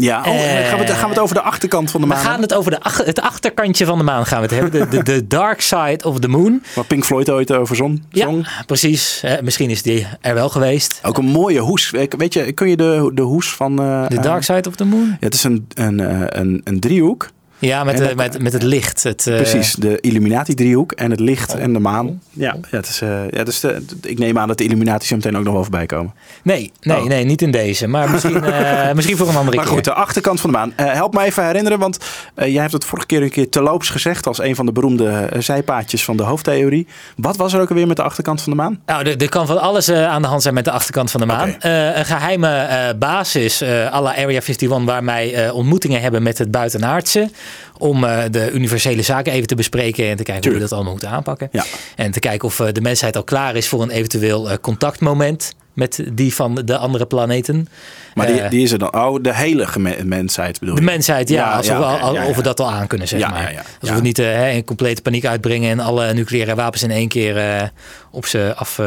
[0.00, 2.12] Ja, oh, Eh, gaan, we het, gaan we het over de achterkant van de We
[2.12, 2.48] maan gaan hebben?
[2.48, 4.90] het over de ach- het achterkantje van de maan gaan we het hebben.
[4.90, 6.62] De, de, de dark side of the moon.
[6.74, 8.02] Waar Pink Floyd ooit over zong.
[8.10, 8.28] Ja,
[8.66, 9.20] precies.
[9.24, 11.00] Eh, misschien is die er wel geweest.
[11.02, 11.90] Ook een mooie hoes.
[11.90, 13.78] Weet je, kun je de, de hoes van...
[13.80, 15.06] eh, De eh, dark side of the moon?
[15.08, 17.28] Ja, het is een, een, eh, een, een driehoek.
[17.60, 19.02] Ja, met, met, met het licht.
[19.02, 21.60] Het, eh, Precies, de Illuminati-driehoek en het licht Oh.
[21.60, 22.20] en de maan.
[22.30, 25.14] Ja, ja, het is, eh, ja dus de, ik neem aan dat de Illuminati zo
[25.16, 26.14] meteen ook nog wel voorbij komen.
[26.42, 27.04] Nee, nee, Oh.
[27.04, 27.86] nee, niet in deze.
[27.86, 29.74] Maar misschien, eh, misschien voor een andere Maar keer.
[29.74, 30.72] goed, de achterkant van de maan.
[30.76, 31.98] Eh, help me even herinneren, want
[32.34, 35.08] eh, jij hebt het vorige keer een keer terloops gezegd als een van de beroemde
[35.10, 36.86] eh, zijpaadjes van de hoofdtheorie.
[37.16, 38.80] Wat was er ook alweer met de achterkant van de maan?
[38.86, 41.20] Nou, er, er kan van alles eh, aan de hand zijn met de achterkant van
[41.20, 41.60] de maan.
[41.60, 46.22] Eh, een geheime eh, basis eh à la Area 51 waar wij eh, ontmoetingen hebben
[46.22, 47.30] met het buitenaardse.
[47.78, 50.92] Om eh, de universele zaken even te bespreken en te kijken hoe we dat allemaal
[50.92, 51.48] moeten aanpakken.
[51.52, 51.64] Ja.
[51.96, 55.54] En te kijken of eh, de mensheid al klaar is voor een eventueel eh, contactmoment
[55.72, 57.68] met die van de andere planeten.
[58.14, 58.94] Maar die, die is er dan.
[58.94, 59.66] Oh, de hele
[60.04, 60.86] mensheid bedoel De je?
[60.86, 61.36] mensheid, ja.
[61.36, 63.64] Ja, alsof, ja, we, al- ja, dat al aan kunnen, zeg maar.
[63.80, 67.70] Alsof we niet hè, in complete paniek uitbrengen en alle nucleaire wapens in één keer
[68.10, 68.80] op ze af.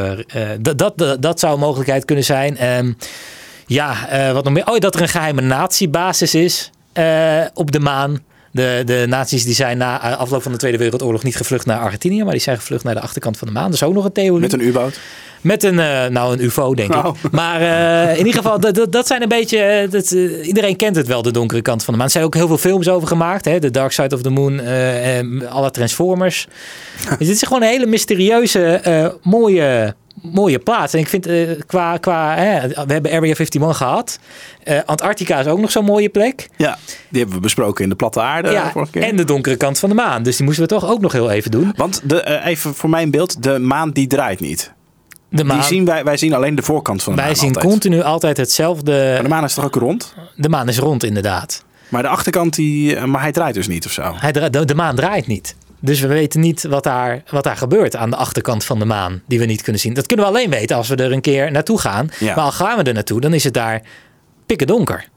[0.59, 2.57] dat, dat, dat zou een mogelijkheid kunnen zijn.
[2.57, 2.91] Ehm,
[3.65, 3.95] ja,
[4.33, 4.67] wat nog meer?
[4.67, 6.71] Oh, dat er een geheime natiebasis is
[7.53, 8.23] op de maan.
[8.51, 11.79] De, de nazi's die zijn na eh, afloop van de Tweede Wereldoorlog niet gevlucht naar
[11.79, 13.65] Argentinië, maar die zijn gevlucht naar de achterkant van de maan.
[13.65, 14.41] Dat is ook nog een theorie.
[14.41, 14.99] Met een U-boot.
[15.41, 17.15] Met een, eh, nou, een UFO, denk Oh.
[17.23, 17.31] ik.
[17.41, 19.87] Maar eh, in ieder geval, dat, dat, zijn een beetje.
[19.89, 20.11] Dat,
[20.43, 22.07] iedereen kent het wel, de donkere kant van de maan.
[22.07, 23.45] Er zijn ook heel veel films over gemaakt.
[23.45, 23.59] Hè?
[23.59, 24.61] The Dark Side of the Moon,
[25.47, 26.47] alle Transformers.
[27.19, 30.93] dus dit is gewoon een hele mysterieuze, mooie, mooie plaats.
[30.93, 31.97] En ik vind eh, qua.
[31.97, 34.19] qua hè, we hebben Area 51 gehad.
[34.63, 36.49] Eh, Antarctica is ook nog zo'n mooie plek.
[36.57, 36.77] Ja,
[37.09, 39.03] die hebben we besproken in de platte aarde ja, keer.
[39.03, 40.23] en de donkere kant van de maan.
[40.23, 41.73] Dus die moesten we toch ook nog heel even doen.
[41.75, 44.71] Want de, eh, even voor mijn beeld, de maan die draait niet.
[45.29, 47.53] De maan, Die zien wij, wij zien alleen de voorkant van de wij maan zien
[47.53, 47.65] altijd.
[47.65, 48.91] continu altijd hetzelfde.
[49.13, 50.15] Maar de maan is toch ook rond?
[50.35, 51.63] De maan is rond, inderdaad.
[51.89, 54.13] Maar de achterkant, die, maar hij draait dus niet of zo.
[54.15, 55.55] Hij de, de maan draait niet.
[55.83, 59.21] Dus we weten niet wat daar, wat daar gebeurt aan de achterkant van de maan,
[59.27, 59.93] die we niet kunnen zien.
[59.93, 62.09] Dat kunnen we alleen weten als we er een keer naartoe gaan.
[62.19, 62.35] Ja.
[62.35, 63.81] Maar al gaan we er naartoe, dan is het daar
[64.45, 65.09] pikken donker.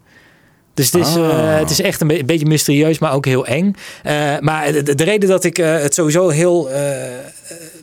[0.75, 1.53] Dus het is, Ah.
[1.53, 3.75] eh, het is echt een, be- een beetje mysterieus, maar ook heel eng.
[4.03, 6.69] Eh, maar de, de- de reden dat ik eh, het sowieso heel.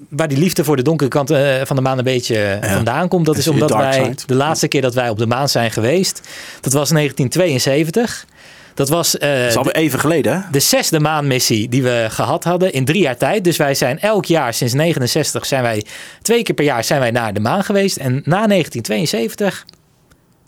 [0.10, 1.28] waar die liefde voor de donkere kant
[1.68, 4.82] van de maan een beetje vandaan komt, dat is Die omdat wij de laatste keer
[4.82, 6.22] dat wij op de maan zijn geweest,
[6.62, 8.26] dat was 1972.
[8.74, 10.39] Dat was eh, Dat is alweer even geleden, hè?
[10.51, 13.43] de zesde maanmissie die we gehad hadden in drie jaar tijd.
[13.43, 15.86] Dus wij zijn elk jaar sinds 69 zijn wij
[16.22, 17.97] twee keer per jaar zijn wij naar de maan geweest.
[17.97, 19.65] En na 1972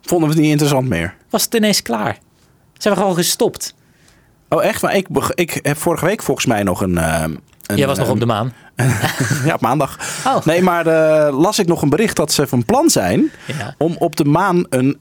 [0.02, 1.16] Vonden we het niet interessant meer.
[1.30, 2.18] was het ineens klaar.
[2.78, 3.76] Zijn we gewoon gestopt.
[4.50, 4.82] Oh, echt?
[4.82, 6.98] Maar ik, ik heb vorige week volgens mij nog een...
[6.98, 7.24] eh,
[7.66, 8.54] een Jij was nog eh, op de maan.
[9.46, 9.98] Ja, op maandag.
[10.28, 10.46] Oh.
[10.46, 10.86] Nee, maar
[11.32, 13.32] las ik nog een bericht dat ze van plan zijn...
[13.46, 13.76] Ja.
[13.78, 14.98] om op de maan een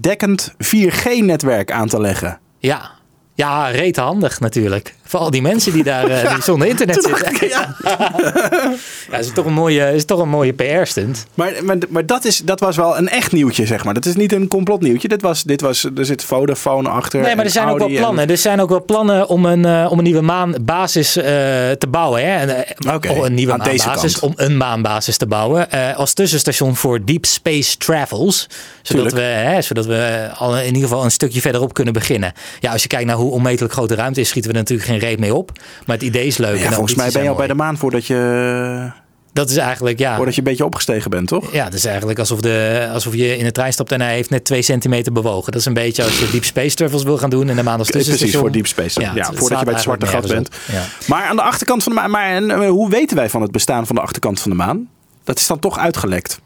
[0.00, 2.38] dekkend 4G-netwerk aan te leggen.
[2.58, 2.90] Ja.
[3.34, 4.94] Ja, reet handig natuurlijk.
[5.06, 7.48] Voor al die mensen die daar eh, die zonder internet zitten.
[7.48, 7.76] Ja,
[9.10, 11.26] dat is toch een mooie, is toch een mooie PR-stunt.
[11.34, 13.94] Maar, maar, maar dat, is, dat was wel een echt nieuwtje, zeg maar.
[13.94, 15.08] Dat is niet een complotnieuwtje.
[15.08, 17.20] Dit was, dit was, er zit Vodafone achter.
[17.20, 18.28] Nee, maar er zijn ook wel en- plannen.
[18.28, 21.24] Er zijn ook wel plannen om een, eh, om een nieuwe maanbasis eh,
[21.70, 22.24] te bouwen.
[22.24, 22.36] Hè?
[22.36, 25.70] En, eh, Oké, oh, een nieuwe maanbasis om een maanbasis te bouwen.
[25.96, 28.46] als tussenstation voor Deep Space Travels.
[28.82, 32.32] Zodat we, hè, zodat we al in ieder geval een stukje verderop kunnen beginnen.
[32.60, 34.95] Ja, als je kijkt naar hoe onmetelijk groot de ruimte is, schieten we natuurlijk geen
[34.98, 35.52] reet mee op.
[35.86, 36.56] Maar het idee is leuk.
[36.56, 38.90] en Ja, volgens mij ben je al bij de maan voordat je.
[39.32, 40.16] Dat is eigenlijk, ja.
[40.16, 41.52] voordat je een beetje opgestegen bent, toch?
[41.52, 44.30] Ja, het is eigenlijk alsof, de, alsof je in de trein stapt en hij heeft
[44.30, 45.52] net twee centimeter bewogen.
[45.52, 47.78] Dat is een beetje als je Deep Space Travels wil gaan doen en de maan
[47.78, 48.42] als Precies, tussenstation.
[48.42, 49.00] voor Deep Space.
[49.00, 50.48] Ja, voordat je bij het zwarte gat bent.
[50.72, 50.82] Ja.
[51.06, 52.10] Maar aan de achterkant van de maan...
[52.10, 54.88] Maar en, eh, hoe weten wij van het bestaan van de achterkant van de maan?
[55.24, 56.40] Dat is dan toch uitgelekt.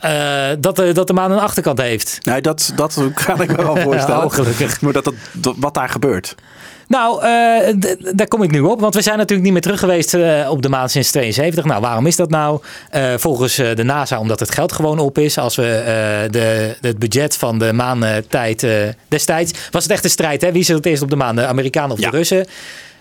[0.00, 2.18] Eh, dat, de, dat de maan een achterkant heeft.
[2.22, 4.24] Nee, dat, dat kan ik me wel voorstellen.
[4.24, 4.80] Oh, gelukkig.
[4.80, 6.34] Maar dat, dat, dat- wat daar gebeurt.
[6.88, 7.74] Nou, eh,
[8.14, 8.80] daar kom ik nu op.
[8.80, 11.64] Want we zijn natuurlijk niet meer terug geweest eh, op de maan sinds 72.
[11.64, 12.60] Nou, waarom is dat nou?
[12.90, 15.38] Eh, volgens eh, de NASA omdat het geld gewoon op is.
[15.38, 18.72] Als we eh, de, het budget van de maantijd eh,
[19.08, 19.52] destijds...
[19.70, 20.40] was het echt een strijd.
[20.42, 20.52] Hè?
[20.52, 21.36] Wie zit het eerst op de maan?
[21.36, 22.10] De Amerikanen of Ja.
[22.10, 22.46] de Russen?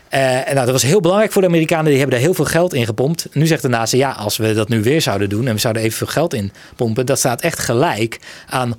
[0.10, 1.86] Eh, en nou, dat was heel belangrijk voor de Amerikanen.
[1.86, 3.28] Die hebben daar heel veel geld in gepompt.
[3.32, 5.48] Nu zegt de NASA, ja, als we dat nu weer zouden doen...
[5.48, 7.06] en we zouden evenveel geld in pompen...
[7.06, 8.76] dat staat echt gelijk aan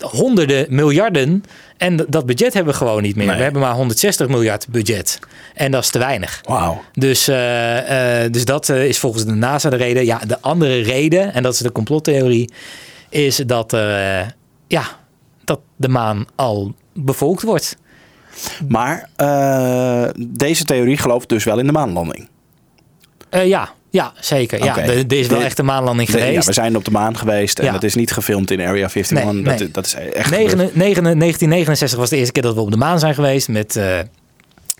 [0.00, 1.44] honderden miljarden.
[1.76, 3.26] En dat budget hebben we gewoon niet meer.
[3.26, 3.36] Nee.
[3.36, 5.18] We hebben maar 160 miljard budget.
[5.54, 6.40] En dat is te weinig.
[6.44, 6.82] Wauw.
[6.92, 10.04] Dus, eh, eh, dus dat is volgens de NASA de reden.
[10.04, 12.52] Ja, de andere reden, en dat is de complottheorie,
[13.08, 14.20] is dat, eh,
[14.66, 14.84] ja,
[15.44, 17.76] dat de maan al bevolkt wordt.
[18.68, 22.28] Maar eh, deze theorie gelooft dus wel in de maanlanding.
[23.30, 24.64] Eh, ja, ja, zeker.
[24.64, 26.46] Ja, er, is wel echt een maanlanding De- ja, geweest.
[26.46, 27.72] we zijn op de maan geweest en Ja.
[27.72, 29.32] het is niet gefilmd in Area 51.
[29.32, 29.70] Nee, dat, nee.
[29.70, 30.74] dat is echt Negen- gebeurd.
[30.74, 33.98] negen- 1969 was de eerste keer dat we op de maan zijn geweest met eh,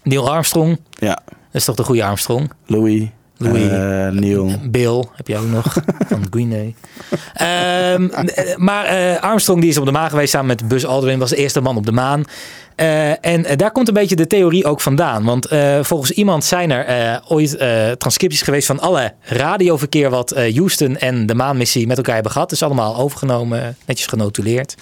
[0.02, 0.78] Neil Armstrong.
[0.90, 2.50] Ja, Dat is toch de goede Armstrong?
[2.66, 3.02] Louis,
[3.40, 3.68] Louis.
[3.68, 4.52] eh, Neil.
[4.62, 5.72] Bill heb je ook nog
[6.10, 6.74] van Green Day.
[7.34, 11.18] Ehm, eh, maar eh, Armstrong die is op de maan geweest samen met Buzz Aldrin.
[11.18, 12.24] Was de eerste man op de maan.
[13.20, 15.24] En daar komt een beetje de theorie ook vandaan.
[15.24, 15.48] Want
[15.80, 17.58] volgens iemand zijn er ooit
[17.98, 22.50] transcripties geweest van alle radioverkeer wat Houston en de maanmissie met elkaar hebben gehad.
[22.50, 24.74] Dus allemaal overgenomen, netjes genotuleerd.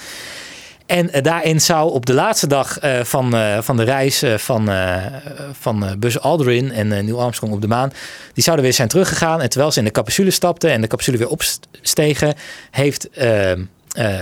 [0.88, 4.70] En eh, daarin zou op de laatste dag eh, van, eh, van de reis van,
[5.52, 7.92] van Buzz Aldrin en Neil Armstrong op de maan,
[8.32, 9.40] die zouden weer zijn teruggegaan.
[9.40, 12.34] En terwijl ze in de capsule stapten en de capsule weer opstegen,
[12.70, 13.58] heeft eh, eh,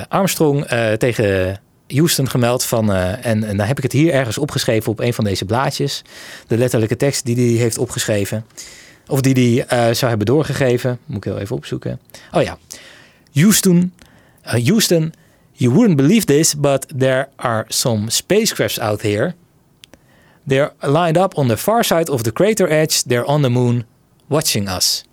[0.08, 0.66] Armstrong
[0.98, 5.14] tegen Houston gemeld van, en, en dan heb ik het hier ergens opgeschreven op een
[5.14, 6.02] van deze blaadjes,
[6.46, 8.46] de letterlijke tekst die hij heeft opgeschreven.
[9.06, 10.98] Of die hij zou hebben doorgegeven.
[11.06, 12.00] Moet ik heel even opzoeken.
[12.32, 12.58] Oh ja.
[13.32, 13.92] Houston,
[14.42, 15.12] Houston,
[15.56, 19.34] you wouldn't believe this, but there are some spacecrafts out here.
[20.46, 23.02] They're lined up on the far side of the crater edge.
[23.02, 23.84] They're on the moon
[24.26, 25.04] watching us.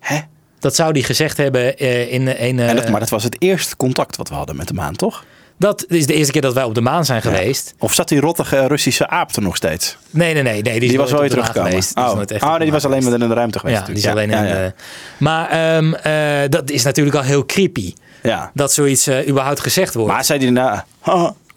[0.00, 0.20] Hè?
[0.58, 2.58] Dat zou hij gezegd hebben eh, in een.
[2.58, 5.24] En dat, maar dat was het eerste contact wat we hadden met de maan, toch?
[5.56, 7.74] dat is de eerste keer dat wij op de maan zijn geweest.
[7.78, 9.96] Of zat die rottige Russische aap er nog steeds?
[10.10, 10.62] Nee, nee, nee.
[10.62, 11.70] nee die, Die, was weer de teruggekomen.
[11.70, 11.94] geweest.
[11.94, 13.80] Die Oh, nooit echt oh nee, de die was alleen maar in de ruimte geweest.
[13.80, 14.72] Ja, die is alleen in de.
[15.18, 17.94] Maar ehm, eh, dat is natuurlijk al heel creepy.
[18.28, 18.50] Ja.
[18.54, 20.12] Dat zoiets eh, überhaupt gezegd wordt.
[20.12, 20.84] Maar zei die daarna,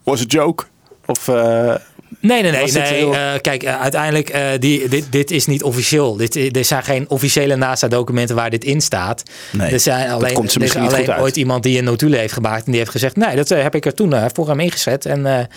[0.03, 0.63] was a joke?
[1.05, 1.75] Of, eh,
[2.19, 2.71] Nee, nee, nee.
[2.71, 2.83] Nee.
[2.93, 6.15] heel- eh, kijk, uiteindelijk, die, dit, dit is niet officieel.
[6.17, 9.23] Dit, er zijn geen officiële NASA-documenten waar dit in staat.
[9.51, 11.21] Nee, er zijn alleen, komt ze er is alleen uit.
[11.21, 12.65] ooit iemand die een notulen heeft gemaakt.
[12.65, 15.05] En die heeft gezegd, nee, dat heb ik er toen voor hem ingezet.
[15.05, 15.49] En,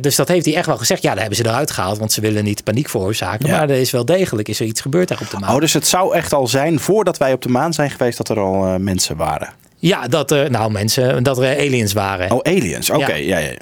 [0.00, 1.02] dus dat heeft hij echt wel gezegd.
[1.02, 3.46] Ja, daar hebben ze eruit gehaald, want ze willen niet paniek veroorzaken.
[3.48, 3.56] Ja.
[3.58, 5.54] Maar er is wel degelijk is er iets gebeurd daar op de maan.
[5.54, 8.28] oh, dus het zou echt al zijn, voordat wij op de maan zijn geweest, dat
[8.28, 9.48] er al mensen waren.
[9.78, 12.30] Ja, dat er, nou mensen, dat er aliens waren.
[12.30, 12.90] Oh, aliens.
[12.90, 13.52] Oké, ja, ja.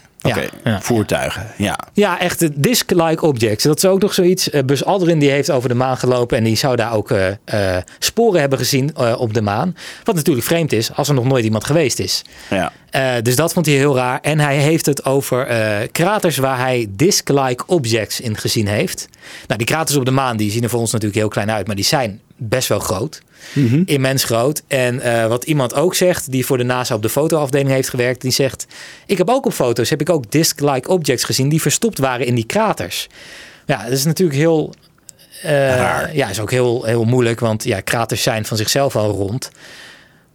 [0.64, 0.80] ja.
[0.80, 1.46] Voertuigen.
[1.56, 1.78] Ja.
[1.92, 3.64] Ja, echt de disc-like objects.
[3.64, 4.50] Dat is ook nog zoiets.
[4.50, 7.28] Eh, Buzz Aldrin die heeft over de maan gelopen en die zou daar ook eh,
[7.76, 9.76] eh, sporen hebben gezien eh, op de maan.
[10.04, 12.22] Wat natuurlijk vreemd is als er nog nooit iemand geweest is.
[12.50, 12.72] ja.
[12.90, 14.18] Eh, dus dat vond hij heel raar.
[14.22, 19.08] En hij heeft het over eh, kraters waar hij disc-like objects in gezien heeft.
[19.46, 21.66] Nou, die kraters op de maan die zien er voor ons natuurlijk heel klein uit,
[21.66, 23.22] maar die zijn best wel groot.
[23.86, 24.62] Immens groot.
[24.66, 28.20] En eh, wat iemand ook zegt, die voor de NASA op de fotoafdeling heeft gewerkt,
[28.20, 28.66] die zegt:
[29.07, 32.34] Ik heb ook op foto's heb ik ook disc-like objects gezien die verstopt waren in
[32.34, 33.09] die kraters.
[33.66, 34.74] Ja, dat is natuurlijk heel.
[35.42, 39.51] eh, ja, is ook heel, heel moeilijk, want ja, kraters zijn van zichzelf al rond.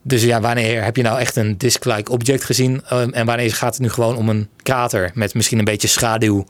[0.01, 2.83] Dus ja, wanneer heb je nou echt een disc-like object gezien?
[2.93, 6.45] Um, en wanneer gaat het nu gewoon om een krater met misschien een beetje schaduw?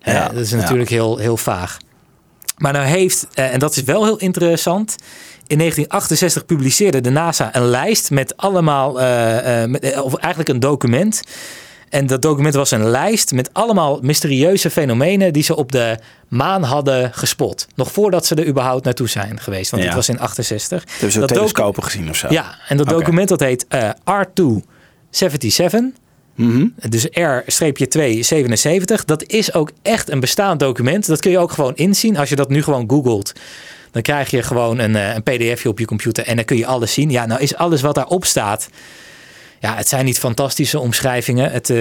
[0.00, 0.56] Ja, Ja, dat is ja.
[0.56, 1.76] natuurlijk heel, heel vaag.
[2.56, 4.96] Maar nou heeft, eh, en dat is wel heel interessant.
[5.46, 10.48] In 1968 publiceerde de NASA een lijst met allemaal, eh, eh, met, eh, of eigenlijk
[10.48, 11.22] een document.
[11.88, 16.62] En dat document was een lijst met allemaal mysterieuze fenomenen die ze op de maan
[16.62, 17.66] hadden gespot.
[17.74, 19.70] Nog voordat ze er überhaupt naartoe zijn geweest.
[19.70, 19.88] Want Ja.
[19.88, 20.84] dit was in 68.
[20.90, 22.26] Hebben ze Dat telescopen gezien of zo?
[22.30, 25.92] ja, en dat document dat heet eh, R277.
[26.34, 26.66] Mhm.
[26.88, 29.04] Dus R-277.
[29.04, 31.06] Dat is ook echt een bestaand document.
[31.06, 32.16] Dat kun je ook gewoon inzien.
[32.16, 33.32] Als je dat nu gewoon googelt.
[33.94, 36.26] Dan krijg je gewoon een, eh, een pdfje op je computer.
[36.26, 37.10] En dan kun je alles zien.
[37.10, 38.68] Ja, nou is alles wat daarop staat.
[39.60, 41.50] Ja, het zijn niet fantastische omschrijvingen.
[41.50, 41.76] Het, eh,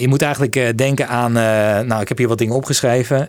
[0.00, 1.32] je moet eigenlijk eh, denken aan...
[1.86, 3.28] nou, ik heb hier wat dingen opgeschreven.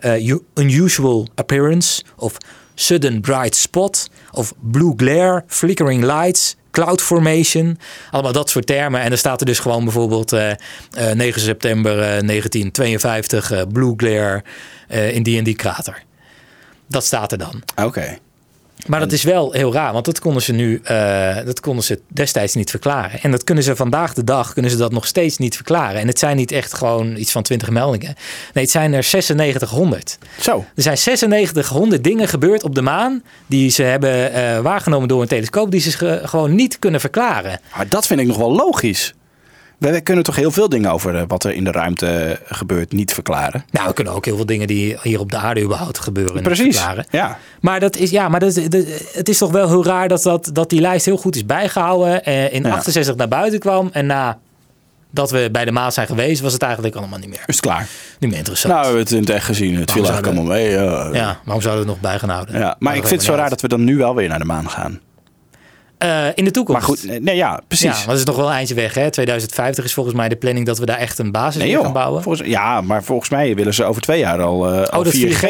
[0.54, 2.02] Unusual appearance.
[2.16, 2.36] Of
[2.74, 4.10] sudden bright spot.
[4.32, 5.44] Of blue glare.
[5.46, 6.56] Flickering lights.
[6.70, 7.78] Cloud formation.
[8.10, 9.00] Allemaal dat soort termen.
[9.00, 10.32] En dan staat er dus gewoon bijvoorbeeld...
[10.32, 10.56] eh, eh,
[11.14, 13.50] 9 september eh, 1952.
[13.50, 14.42] eh, blue glare
[14.88, 16.02] in die en die krater.
[16.92, 17.62] Dat staat er dan.
[17.84, 18.18] Oké.
[18.86, 22.00] Maar dat is wel heel raar, want dat konden ze nu, eh, dat konden ze
[22.08, 23.20] destijds niet verklaren.
[23.22, 26.00] En dat kunnen ze vandaag de dag, kunnen ze dat nog steeds niet verklaren.
[26.00, 28.14] En het zijn niet echt gewoon iets van 20 meldingen.
[28.52, 30.18] Nee, het zijn er 9600.
[30.40, 30.64] Zo.
[30.74, 35.28] Er zijn 9600 dingen gebeurd op de maan die ze hebben eh, waargenomen door een
[35.28, 37.60] telescoop, die ze ge- gewoon niet kunnen verklaren.
[37.76, 39.14] Maar dat vind ik nog wel logisch.
[39.82, 42.92] Wij, wij kunnen toch heel veel dingen over eh, wat er in de ruimte gebeurt
[42.92, 43.64] niet verklaren.
[43.70, 46.42] Nou, we kunnen ook heel veel dingen die hier op de aarde überhaupt gebeuren niet
[46.42, 46.76] Precies.
[46.76, 47.04] verklaren.
[47.10, 47.38] Ja.
[47.60, 50.50] Maar dat is, ja, maar dat, dat- het is toch wel heel raar dat, dat,
[50.52, 52.24] dat die lijst heel goed is bijgehouden.
[52.24, 52.70] Eh, in Ja.
[52.70, 53.88] 68 naar buiten kwam.
[53.92, 54.38] En na
[55.10, 57.42] dat we bij de Maas zijn geweest, was het eigenlijk allemaal niet meer.
[57.46, 57.86] Is het klaar?
[58.18, 58.72] Niet meer interessant.
[58.74, 59.76] Nou, we hebben het in het echt gezien.
[59.76, 60.70] Het viel eigenlijk allemaal mee.
[60.70, 61.08] Ja.
[61.12, 62.58] ja, waarom zouden we het nog bij gaan houden?
[62.58, 64.44] Ja, maar ik vind het zo raar dat we dan nu wel weer naar de
[64.44, 65.00] maan gaan.
[66.02, 66.80] Uh, in de toekomst.
[66.80, 67.86] Maar goed, nee, ja, precies.
[67.86, 68.94] Ja, maar dat is nog wel een eindje weg.
[68.94, 69.10] Hè?
[69.10, 72.22] 2050 is volgens mij de planning dat we daar echt een basis nee, gaan bouwen.
[72.22, 75.44] Volgens, ja, maar volgens mij willen ze over twee jaar al, uh, al 4G, 4G,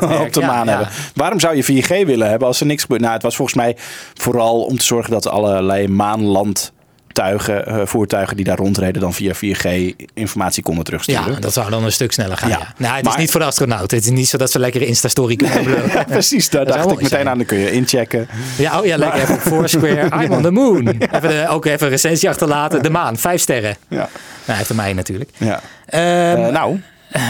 [0.00, 0.70] op, op de ja, maan ja.
[0.70, 0.88] hebben.
[1.14, 3.00] Waarom zou je 4G willen hebben als er niks gebeurt?
[3.00, 3.76] Nou, het was volgens mij
[4.14, 6.72] vooral om te zorgen dat allerlei maanland
[7.14, 11.32] tuigen, uh, voertuigen die daar rondreden dan via 4G informatie konden terugsturen.
[11.32, 12.48] Ja, dat zou dan een stuk sneller gaan.
[12.48, 12.74] Ja.
[12.76, 13.90] Nou, het is niet voor de astronaut.
[13.90, 15.62] Het is niet zo dat ze lekker Insta-story kunnen
[15.94, 17.36] ja, precies, daar dacht ik meteen aan.
[17.36, 18.28] Dan kun je inchecken.
[18.58, 20.08] Ja, oh ja, lekker even op Foursquare.
[20.22, 20.88] I'm on the moon.
[20.88, 22.82] Even de, ook even een recensie achterlaten.
[22.82, 23.76] De maan, vijf sterren.
[23.88, 24.08] Ja.
[24.44, 25.30] Nou, even mij natuurlijk.
[25.36, 25.60] Ja.
[25.90, 26.80] Uh, nou,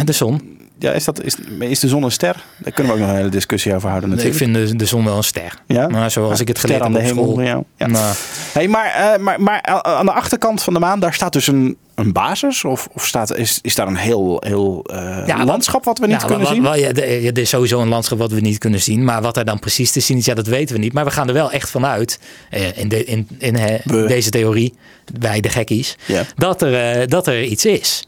[0.05, 0.54] de zon
[0.85, 2.45] ja, is, dat, is, is de zon een ster?
[2.59, 4.41] Daar kunnen we ook nog een hele discussie over houden natuurlijk.
[4.41, 5.59] ik vind de, de zon wel een ster.
[5.67, 5.89] Ja?
[5.89, 7.41] Maar zoals ik het geleerd heb aan de hemel.
[7.41, 7.63] Ja.
[7.77, 7.87] ja.
[7.87, 8.15] Nou.
[8.53, 11.77] Hey, maar, uh, maar, maar aan de achterkant van de maan, daar staat dus een,
[11.95, 12.65] een basis?
[12.65, 16.25] Of, of staat, is, is daar een heel, heel uh, ja, landschap wat we niet
[16.25, 16.63] kunnen zien?
[16.63, 19.05] Wel, ja, er is sowieso een landschap wat we niet kunnen zien.
[19.05, 20.93] Maar wat er dan precies te zien is, ja, dat weten we niet.
[20.93, 22.19] Maar we gaan er wel echt vanuit,
[22.51, 23.59] uh, in, de, in, in
[24.07, 24.75] deze theorie,
[25.21, 25.97] wij de gekkies,
[26.37, 28.05] dat, er, dat er iets is.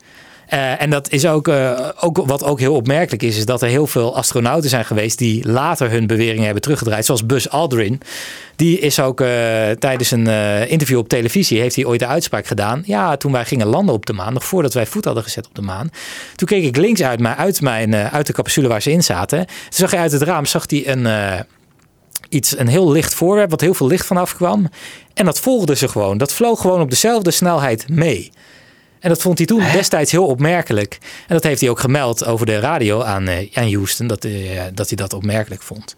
[0.52, 3.68] Uh, en dat is ook, uh, ook wat ook heel opmerkelijk is, is dat er
[3.68, 7.04] heel veel astronauten zijn geweest die later hun beweringen hebben teruggedraaid.
[7.04, 8.00] Zoals Buzz Aldrin.
[8.56, 9.28] Die is ook uh,
[9.70, 10.26] tijdens een
[10.68, 12.82] interview op televisie, heeft hij ooit de uitspraak gedaan.
[12.86, 15.54] Ja, toen wij gingen landen op de maan, nog voordat wij voet hadden gezet op
[15.54, 15.90] de maan.
[16.34, 19.46] Toen keek ik links uit, mijn, uit, mijn, uit de capsule waar ze in zaten.
[19.46, 21.06] Toen zag hij uit het raam, zag hij een
[22.28, 24.68] iets, een heel licht voorwerp, wat heel veel licht vanaf kwam.
[25.14, 26.18] En dat volgde ze gewoon.
[26.18, 28.30] Dat vloog gewoon op dezelfde snelheid mee.
[29.00, 30.98] En dat vond hij toen destijds heel opmerkelijk.
[31.00, 34.88] En dat heeft hij ook gemeld over de radio aan, aan Houston, dat, uh, dat
[34.88, 35.94] hij dat opmerkelijk vond.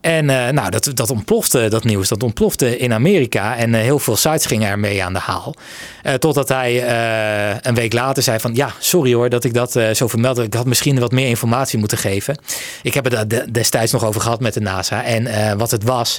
[0.00, 3.56] En uh, nou, dat, dat ontplofte, dat nieuws, dat ontplofte in Amerika.
[3.56, 5.54] En heel veel sites gingen ermee aan de haal.
[6.18, 6.88] totdat hij
[7.62, 8.54] een week later zei van...
[8.54, 10.42] ja, sorry hoor dat ik dat zo vermeldde.
[10.42, 12.38] Ik had misschien wat meer informatie moeten geven.
[12.82, 15.04] Ik heb het daar destijds nog over gehad met de NASA.
[15.04, 16.18] En wat het was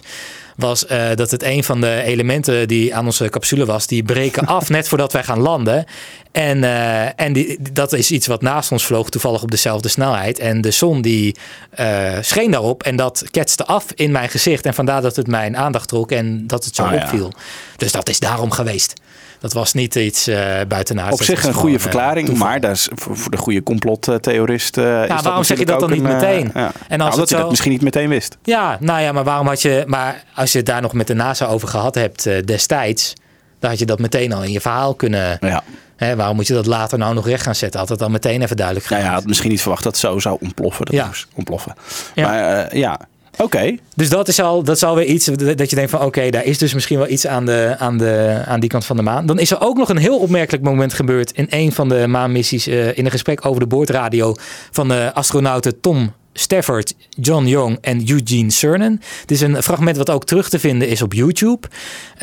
[0.60, 4.46] was uh, dat het een van de elementen die aan onze capsule was, die breken
[4.46, 5.86] af net voordat wij gaan landen.
[6.32, 10.40] En, uh, en die, dat is iets wat naast ons vloog, toevallig op dezelfde snelheid.
[10.40, 11.36] En de zon die
[11.80, 14.66] uh, scheen daarop en dat ketste af in mijn gezicht.
[14.66, 17.32] En vandaar dat het mijn aandacht trok en dat het zo oh, opviel.
[17.36, 17.42] Ja.
[17.78, 18.94] Dus dat is daarom geweest.
[19.40, 21.20] Dat was niet iets uh, buitenaards.
[21.20, 24.78] Op zich een goede uh, verklaring, maar dat is voor, de goede complottheorist.
[24.78, 26.52] Uh, is waarom zeg je dat dan niet meteen?
[26.54, 26.72] Ja.
[26.88, 27.36] En als nou, dat zo...
[27.36, 28.38] je dat misschien niet meteen wist.
[28.44, 29.84] Ja, nou ja, maar waarom had je.
[29.88, 33.14] Maar als je het daar nog met de NASA over gehad hebt destijds,
[33.60, 35.38] dan had je dat meteen al in je verhaal kunnen.
[35.42, 35.64] Ja.
[35.96, 37.80] Hè, waarom moet je dat later nou nog recht gaan zetten?
[37.80, 39.04] Had het dan meteen even duidelijk gedaan.
[39.04, 40.86] Ja, ja, had misschien niet verwacht dat het zo zou ontploffen.
[40.86, 41.10] Dat ja.
[41.36, 41.76] ontploffen.
[42.16, 42.28] Ja.
[42.28, 43.00] Maar ja,
[43.44, 43.76] Oké.
[43.96, 46.58] Dus dat is al, dat is alweer iets dat je denkt van oké, daar is
[46.58, 49.26] dus misschien wel iets aan, de, aan, de, aan die kant van de maan.
[49.26, 52.68] Dan is er ook nog een heel opmerkelijk moment gebeurd in een van de maanmissies
[52.68, 54.34] uh, in een gesprek over de boordradio
[54.72, 59.02] van de astronauten Tom Stafford, John Young en Eugene Cernan.
[59.22, 61.68] Het is een fragment wat ook terug te vinden is op YouTube.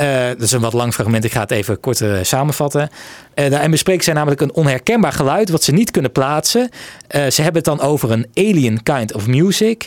[0.00, 2.88] Uh, dat is een wat lang fragment, ik ga het even kort uh, samenvatten.
[3.34, 6.70] Uh, daarin bespreken zij namelijk een onherkenbaar geluid wat ze niet kunnen plaatsen.
[7.08, 9.86] ze hebben het dan over een alien kind of music.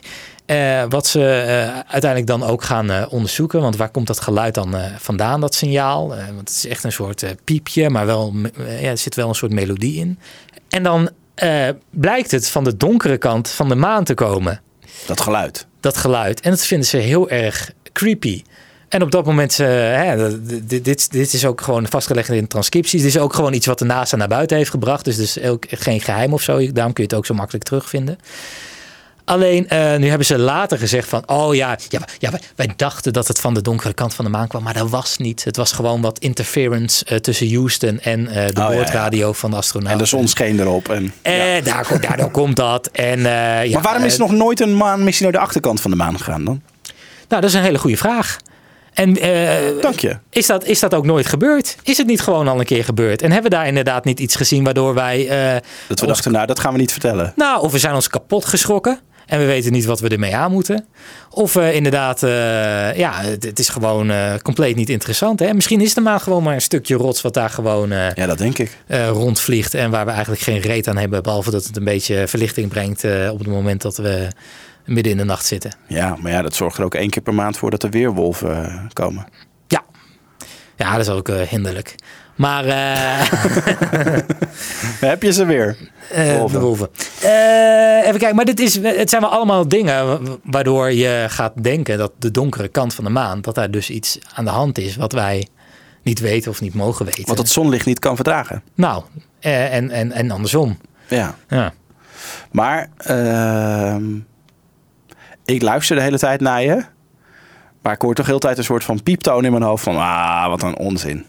[0.49, 3.61] Uh, wat ze uh, uiteindelijk dan ook gaan uh, onderzoeken.
[3.61, 6.07] Want waar komt dat geluid dan vandaan, dat signaal?
[6.07, 9.51] want het is echt een soort piepje, maar wel, ja, er zit wel een soort
[9.51, 10.19] melodie in.
[10.69, 11.09] En dan
[11.89, 14.61] blijkt het van de donkere kant van de maan te komen.
[15.05, 15.67] Dat geluid.
[15.79, 16.41] Dat geluid.
[16.41, 18.43] En dat vinden ze heel erg creepy.
[18.87, 23.01] En op dat moment, hè, dit, dit, dit, is ook gewoon vastgelegd in transcripties.
[23.01, 25.05] Dit is ook gewoon iets wat de NASA naar buiten heeft gebracht.
[25.05, 26.71] Dus, dus ook geen geheim of zo.
[26.71, 28.17] Daarom kun je het ook zo makkelijk terugvinden.
[29.29, 33.13] Alleen uh, nu hebben ze later gezegd van, oh ja, ja, ja wij, wij, dachten
[33.13, 35.43] dat het van de donkere kant van de maan kwam, maar dat was niet.
[35.43, 39.33] Het was gewoon wat interference uh, tussen Houston en uh, de oh, boordradio ja, ja.
[39.33, 39.99] van de astronauten.
[39.99, 40.89] En de zon scheen erop.
[40.89, 41.13] En,
[41.63, 42.87] daar, daardoor komt dat.
[42.87, 46.45] En, maar waarom is nog nooit een maanmissie naar de achterkant van de maan gegaan
[46.45, 46.61] dan?
[47.27, 48.37] Nou, dat is een hele goede vraag.
[48.93, 49.13] En,
[49.81, 50.17] Dank je.
[50.29, 51.75] Is dat, is dat ook nooit gebeurd?
[51.83, 53.21] Is het niet gewoon al een keer gebeurd?
[53.21, 55.27] En hebben we daar inderdaad niet iets gezien waardoor wij.
[55.87, 57.33] dat we dachten, nou, dat gaan we niet vertellen.
[57.35, 58.99] Nou, of we zijn ons kapot geschrokken.
[59.29, 60.85] En we weten niet wat we ermee aan moeten.
[61.29, 62.29] Of uh, inderdaad, uh,
[62.97, 65.39] ja, het, het, is gewoon uh, compleet niet interessant.
[65.39, 65.53] Hè?
[65.53, 68.57] Misschien is er maar gewoon maar een stukje rots wat daar gewoon ja, dat denk
[68.57, 68.77] ik.
[69.11, 69.73] rondvliegt.
[69.73, 71.23] En waar we eigenlijk geen reet aan hebben.
[71.23, 74.27] Behalve dat het een beetje verlichting brengt op het moment dat we
[74.85, 75.71] midden in de nacht zitten.
[75.87, 78.89] Ja, maar ja, dat zorgt er ook één keer per maand voor dat er weerwolven
[78.93, 79.27] komen.
[79.67, 79.83] Ja,
[80.75, 81.95] ja dat is ook hinderlijk.
[82.39, 82.65] Maar.
[84.99, 85.77] Heb je ze weer?
[86.11, 86.89] Uh, de wolven.
[87.23, 91.97] Uh, even kijken, maar dit is, het zijn wel allemaal dingen waardoor je gaat denken
[91.97, 94.95] dat de donkere kant van de maan, dat daar dus iets aan de hand is
[94.95, 95.47] wat wij
[96.03, 97.25] niet weten of niet mogen weten.
[97.25, 98.63] Want het zonlicht niet kan verdragen.
[98.75, 99.03] Nou,
[99.39, 100.77] eh, en, en, en andersom.
[101.07, 101.35] Ja.
[101.47, 101.73] Ja.
[102.51, 104.03] Maar ehm,
[105.45, 106.83] ik luister de hele tijd naar je.
[107.81, 109.97] Maar ik hoor toch heel tijd een soort van pieptoon in mijn hoofd van...
[109.97, 111.25] Ah, wat een onzin.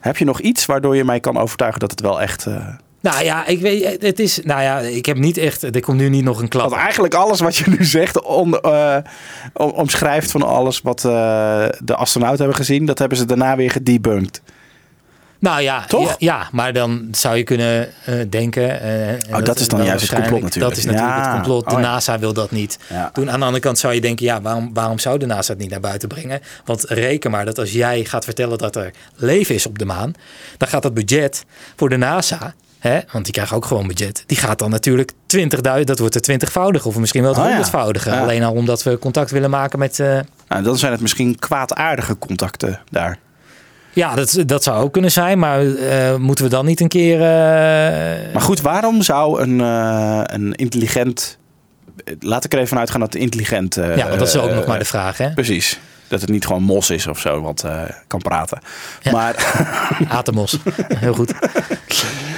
[0.00, 2.46] Heb je nog iets waardoor je mij kan overtuigen dat het wel echt...
[2.46, 2.66] eh,
[3.00, 6.08] Nou ja, ik weet, het is, nou ja, ik heb niet echt, er komt nu
[6.08, 6.68] niet nog een klap.
[6.70, 8.96] Want eigenlijk alles wat je nu zegt on, eh,
[9.54, 13.70] om- omschrijft van alles wat eh, de astronauten hebben gezien, dat hebben ze daarna weer
[13.70, 14.42] gedebunked.
[15.40, 16.16] Nou ja, Toch?
[16.18, 18.80] Ja, maar dan zou je kunnen eh, denken.
[18.80, 20.74] eh, en Oh, dat is dan juist het complot natuurlijk.
[20.74, 21.22] Dat is natuurlijk Ja.
[21.24, 21.64] het complot.
[21.64, 21.86] De Oh ja.
[21.86, 23.10] NASA wil dat niet Ja.
[23.12, 23.30] doen.
[23.30, 25.70] Aan de andere kant zou je denken, ja, waarom, waarom zou de NASA het niet
[25.70, 26.40] naar buiten brengen?
[26.64, 30.12] Want reken maar dat als jij gaat vertellen dat er leven is op de maan,
[30.56, 31.44] dan gaat dat budget
[31.76, 32.54] voor de NASA.
[32.78, 34.22] Hè, want die krijgen ook gewoon budget.
[34.26, 37.50] Die gaat dan natuurlijk 20.000, dat wordt de twintigvoudige of misschien wel het Oh ja.
[37.50, 38.10] honderdvoudige.
[38.10, 38.20] Ja.
[38.20, 40.18] Alleen al omdat we contact willen maken met, eh,
[40.48, 43.18] Nou, dan zijn het misschien kwaadaardige contacten daar.
[43.92, 45.38] Ja, dat, dat zou ook kunnen zijn.
[45.38, 47.14] Maar eh, moeten we dan niet een keer.
[47.14, 51.38] eh, Maar goed, waarom zou een, eh, een intelligent...
[52.20, 53.74] Laat ik er even vanuit gaan dat intelligent...
[53.74, 55.18] ja, want dat is ook nog maar de vraag.
[55.18, 55.30] Hè?
[55.30, 55.80] Precies.
[56.10, 58.58] Dat het niet gewoon mos is of zo, wat eh, kan praten.
[59.02, 59.12] Ja.
[59.12, 59.62] Maar,
[60.08, 60.58] Atemos.
[60.94, 61.32] Heel goed.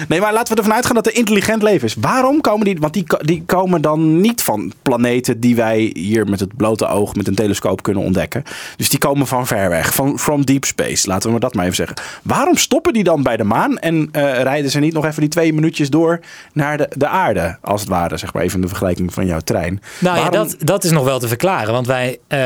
[0.09, 1.95] nee, maar laten we ervan uitgaan dat er intelligent leven is.
[1.95, 2.77] Waarom komen die...
[2.79, 7.15] Want die, die komen dan niet van planeten die wij hier met het blote oog
[7.15, 8.43] met een telescoop kunnen ontdekken.
[8.77, 11.09] Dus die komen van ver weg, van from deep space.
[11.09, 11.97] Laten we maar dat maar even zeggen.
[12.23, 15.29] Waarom stoppen die dan bij de maan en eh, rijden ze niet nog even die
[15.29, 16.21] twee minuutjes door
[16.53, 17.59] naar de, de aarde?
[17.61, 19.83] Als het ware, zeg maar even de vergelijking van jouw trein.
[19.99, 21.73] Nou ja, dat, dat is nog wel te verklaren.
[21.73, 22.39] Want wij, eh,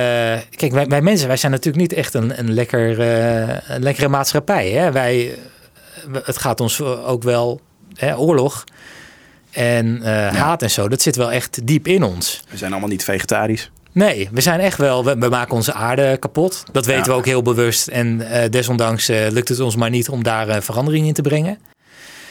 [0.51, 4.09] kijk, wij, wij mensen, wij zijn natuurlijk niet echt een, een, lekker, eh, een lekkere
[4.09, 4.71] maatschappij.
[4.71, 4.93] Hè?
[4.93, 5.35] Wij,
[6.23, 7.61] het gaat ons ook wel,
[7.95, 8.65] hè, oorlog
[9.51, 12.43] en eh, haat en zo, dat zit wel echt diep in ons.
[12.51, 13.71] We zijn allemaal niet vegetarisch.
[13.93, 16.65] Nee, we zijn echt wel, we, we maken onze aarde kapot.
[16.73, 17.09] Dat weten Ja.
[17.09, 17.89] we ook heel bewust.
[17.89, 21.59] En eh, desondanks lukt het ons maar niet om daar verandering in te brengen.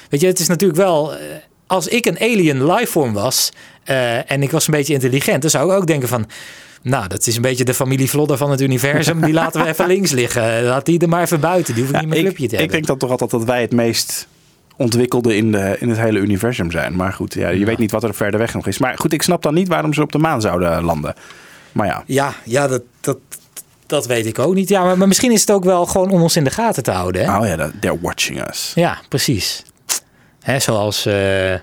[0.09, 1.13] Weet je, het is natuurlijk wel,
[1.67, 3.51] als ik een alien lifeform was
[4.25, 6.27] en ik was een beetje intelligent, dan zou ik ook denken van,
[6.85, 9.21] nou, dat is een beetje de familie Vlodder van het universum.
[9.21, 10.63] Die laten we even links liggen.
[10.63, 11.73] Laat die er maar even buiten.
[11.73, 12.75] Die hoef ik Ja, niet meer ik, clubje te ik hebben.
[12.75, 14.27] denk dan toch altijd dat wij het meest
[14.77, 16.95] ontwikkelde in, de, in het hele universum zijn.
[16.95, 18.77] Maar goed, ja, je weet niet wat er verder weg nog is.
[18.77, 21.13] Maar goed, ik snap dan niet waarom ze op de maan zouden landen.
[21.71, 23.17] Maar ja, Ja, ja dat, dat,
[23.85, 24.69] dat weet ik ook niet.
[24.69, 26.91] Ja, maar, maar misschien is het ook wel gewoon om ons in de gaten te
[26.91, 27.25] houden.
[27.25, 27.37] Hè?
[27.37, 28.71] oh ja, they're watching us.
[28.75, 29.63] Ja, precies.
[30.41, 31.61] Hè, zoals eh, eh,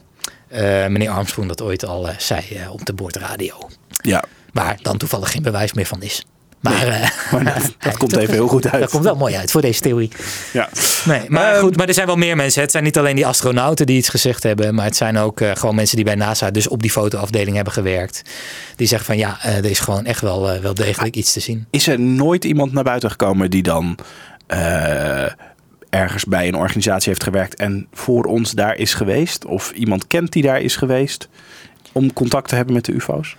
[0.88, 3.54] meneer Armstrong dat ooit al eh, zei op de boordradio.
[4.02, 6.24] Ja, Waar dan toevallig geen bewijs meer van is.
[6.62, 8.80] Maar, eh, maar dat, dat komt even heel goed uit.
[8.80, 10.10] dat komt wel mooi uit voor deze theorie.
[10.52, 10.68] Ja.
[11.04, 12.62] Nee, maar Ehm, goed, maar er zijn wel meer mensen.
[12.62, 15.50] Het zijn niet alleen die astronauten die iets gezegd hebben, maar het zijn ook eh,
[15.54, 18.22] gewoon mensen die bij NASA dus op die fotoafdeling hebben gewerkt.
[18.76, 21.66] Die zeggen van ja, eh, er is gewoon echt wel, wel degelijk iets te zien.
[21.70, 23.98] Is er nooit iemand naar buiten gekomen die dan
[25.90, 29.44] ergens bij een organisatie heeft gewerkt en voor ons daar is geweest?
[29.44, 31.28] Of iemand kent die daar is geweest
[31.92, 33.36] om contact te hebben met de UFO's?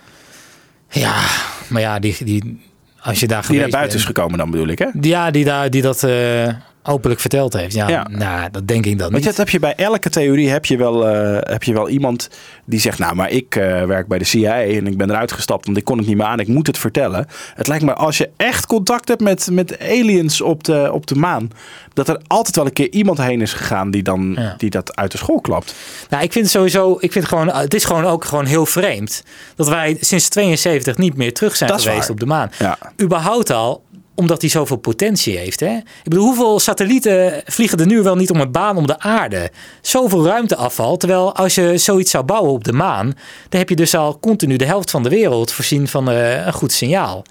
[0.94, 1.22] Ja,
[1.68, 2.60] maar ja, die, die,
[3.00, 4.86] als je daar Die naar buiten is gekomen dan bedoel ik, hè?
[5.00, 6.48] Ja, die, daar, die dat eh,
[6.86, 7.74] openlijk verteld heeft.
[7.74, 8.06] Ja, Ja.
[8.10, 9.24] nou, dat denk ik dan Want niet.
[9.24, 12.28] dat heb je bij elke theorie heb je wel, eh, heb je wel iemand
[12.64, 15.64] die zegt, nou, maar ik eh, werk bij de CIA en ik ben eruit gestapt,
[15.66, 17.26] want ik kon het niet meer aan, ik moet het vertellen.
[17.54, 21.14] Het lijkt me als je echt contact hebt met, met aliens op de, op de
[21.14, 21.50] maan,
[21.92, 24.54] dat er altijd wel een keer iemand heen is gegaan die dan Ja.
[24.58, 25.74] die dat uit de school klapt.
[26.10, 29.22] Nou, ik vind sowieso, ik vind gewoon, het is gewoon ook gewoon heel vreemd
[29.56, 32.50] dat wij sinds 72 niet meer terug zijn Dat geweest op de maan.
[32.58, 32.78] Ja.
[33.02, 33.82] Überhaupt al
[34.14, 35.60] omdat hij zoveel potentie heeft.
[35.60, 35.76] Hè?
[35.76, 39.50] Ik bedoel, hoeveel satellieten vliegen er nu wel niet om een baan om de aarde?
[39.80, 40.96] Zoveel ruimteafval.
[40.96, 43.06] Terwijl als je zoiets zou bouwen op de maan,
[43.48, 46.52] dan heb je dus al continu de helft van de wereld voorzien van eh, een
[46.52, 47.24] goed signaal.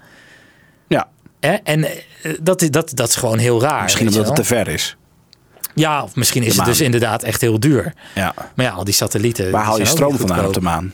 [0.88, 1.08] Ja,
[1.40, 1.52] Hè?
[1.54, 1.90] En eh,
[2.40, 3.82] dat, is- dat, dat is gewoon heel raar.
[3.82, 4.96] misschien omdat het te ver is.
[5.74, 7.94] Ja, of misschien is het dus inderdaad echt heel duur.
[8.14, 8.34] Ja.
[8.54, 9.50] Maar ja, al die satellieten.
[9.50, 10.92] Waar haal je stroom vandaan op de maan?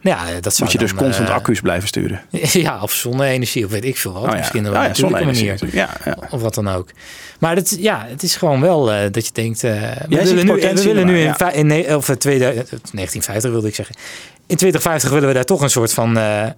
[0.00, 2.20] Ja, dat zou Moet je dus constant eh, accu's blijven sturen?
[2.52, 4.22] Ja, of zonne-energie, of weet ik veel wat.
[4.22, 4.36] Oh ja.
[4.36, 5.88] Misschien op Oh een ja, natuurlijke zonne-energie manier.
[6.04, 6.28] Ja, ja.
[6.30, 6.88] Of wat dan ook.
[7.38, 9.64] Maar het, ja, het is gewoon wel eh, dat je denkt...
[9.64, 9.72] eh,
[10.08, 13.68] we willen nu, we willen nu in, in, ne- of, eh, tweede- eh, 1950 wilde
[13.68, 13.94] ik zeggen.
[14.46, 16.16] In 2050 willen we daar toch een soort van...
[16.18, 16.52] eh, eh,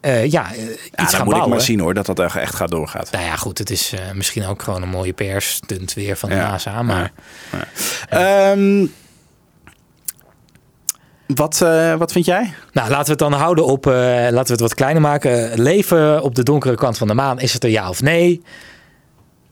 [0.00, 0.56] ja, eh, Ja, iets
[0.96, 1.48] dan gaan moet ik bouwen.
[1.50, 3.10] maar zien hoor, dat dat echt gaat doorgaat.
[3.10, 6.34] Nou ja, goed, het is eh, misschien ook gewoon een mooie persstunt weer van de
[6.34, 6.50] Ja.
[6.50, 6.82] NASA.
[6.82, 7.12] Maar
[8.08, 8.86] Ehm,
[11.34, 12.54] wat, eh, wat vind jij?
[12.72, 13.86] nou, laten we het dan houden op...
[13.86, 15.60] eh, laten we het wat kleiner maken.
[15.60, 17.40] Leven op de donkere kant van de maan.
[17.40, 18.42] Is het er ja of nee?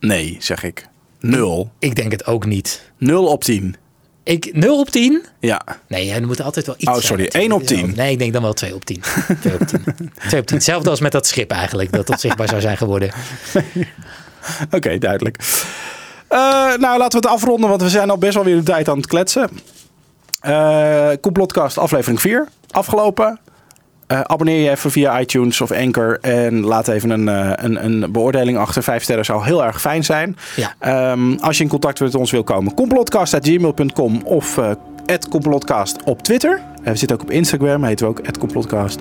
[0.00, 0.86] Nee, zeg ik.
[1.20, 1.70] Nul.
[1.78, 2.90] Ik denk het ook niet.
[2.98, 3.76] Nul op tien.
[4.22, 5.24] Ik, 0 op 10?
[5.40, 5.60] Ja.
[5.88, 7.52] Nee, er moet altijd wel iets Oh, zijn sorry, natuurlijk.
[7.52, 7.96] één op tien.
[7.96, 9.02] Nee, ik denk dan wel 2 op 10.
[9.40, 9.82] 2 op 10.
[10.28, 10.56] 2 op 10.
[10.56, 13.10] Hetzelfde als met dat schip eigenlijk, dat dat zichtbaar zou zijn geworden.
[14.70, 15.36] Oké, duidelijk.
[16.30, 16.38] Uh,
[16.76, 18.96] nou, laten we het afronden, want we zijn al best wel weer de tijd aan
[18.96, 19.48] het kletsen.
[20.46, 23.38] Uh, Complotcast aflevering 4, afgelopen.
[24.12, 28.12] Uh, abonneer je even via iTunes of Anchor en laat even een, uh, een, een,
[28.12, 28.82] beoordeling achter.
[28.82, 30.36] Vijf sterren zou heel erg fijn zijn.
[30.56, 31.12] Ja.
[31.12, 34.70] Um, als je in contact met ons wil komen, complotcast.gmail.com of uh,
[35.30, 36.60] complotcast op Twitter.
[36.82, 39.00] we zitten ook op Instagram, heten we ook complotcast.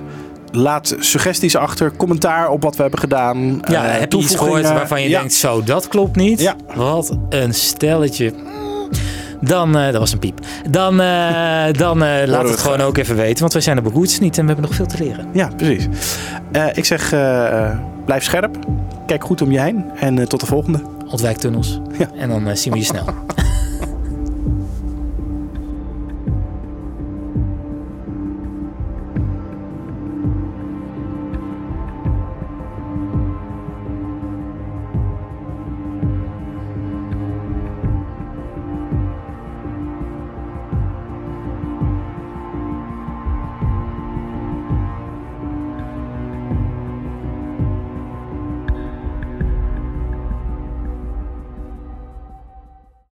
[0.52, 3.62] Laat suggesties achter, commentaar op wat we hebben gedaan.
[3.68, 5.18] Ja, heb je iets gehoord waarvan je ja.
[5.18, 6.40] denkt, zo, dat klopt niet?
[6.40, 6.56] Ja.
[6.74, 8.32] Wat een stelletje.
[9.40, 10.40] Dan, uh, dat was een piep.
[10.70, 13.40] Dan, uh, dan uh, laat het gewoon ook even weten.
[13.40, 15.26] Want wij zijn de Roots niet en we hebben nog veel te leren.
[15.32, 15.88] Ja, precies.
[16.72, 17.08] ik zeg,
[18.04, 18.56] blijf scherp.
[19.06, 19.84] Kijk goed om je heen.
[19.96, 20.82] En tot de volgende.
[21.06, 21.80] Ontwijk tunnels.
[21.98, 22.08] Ja.
[22.16, 23.04] En dan zien we je snel.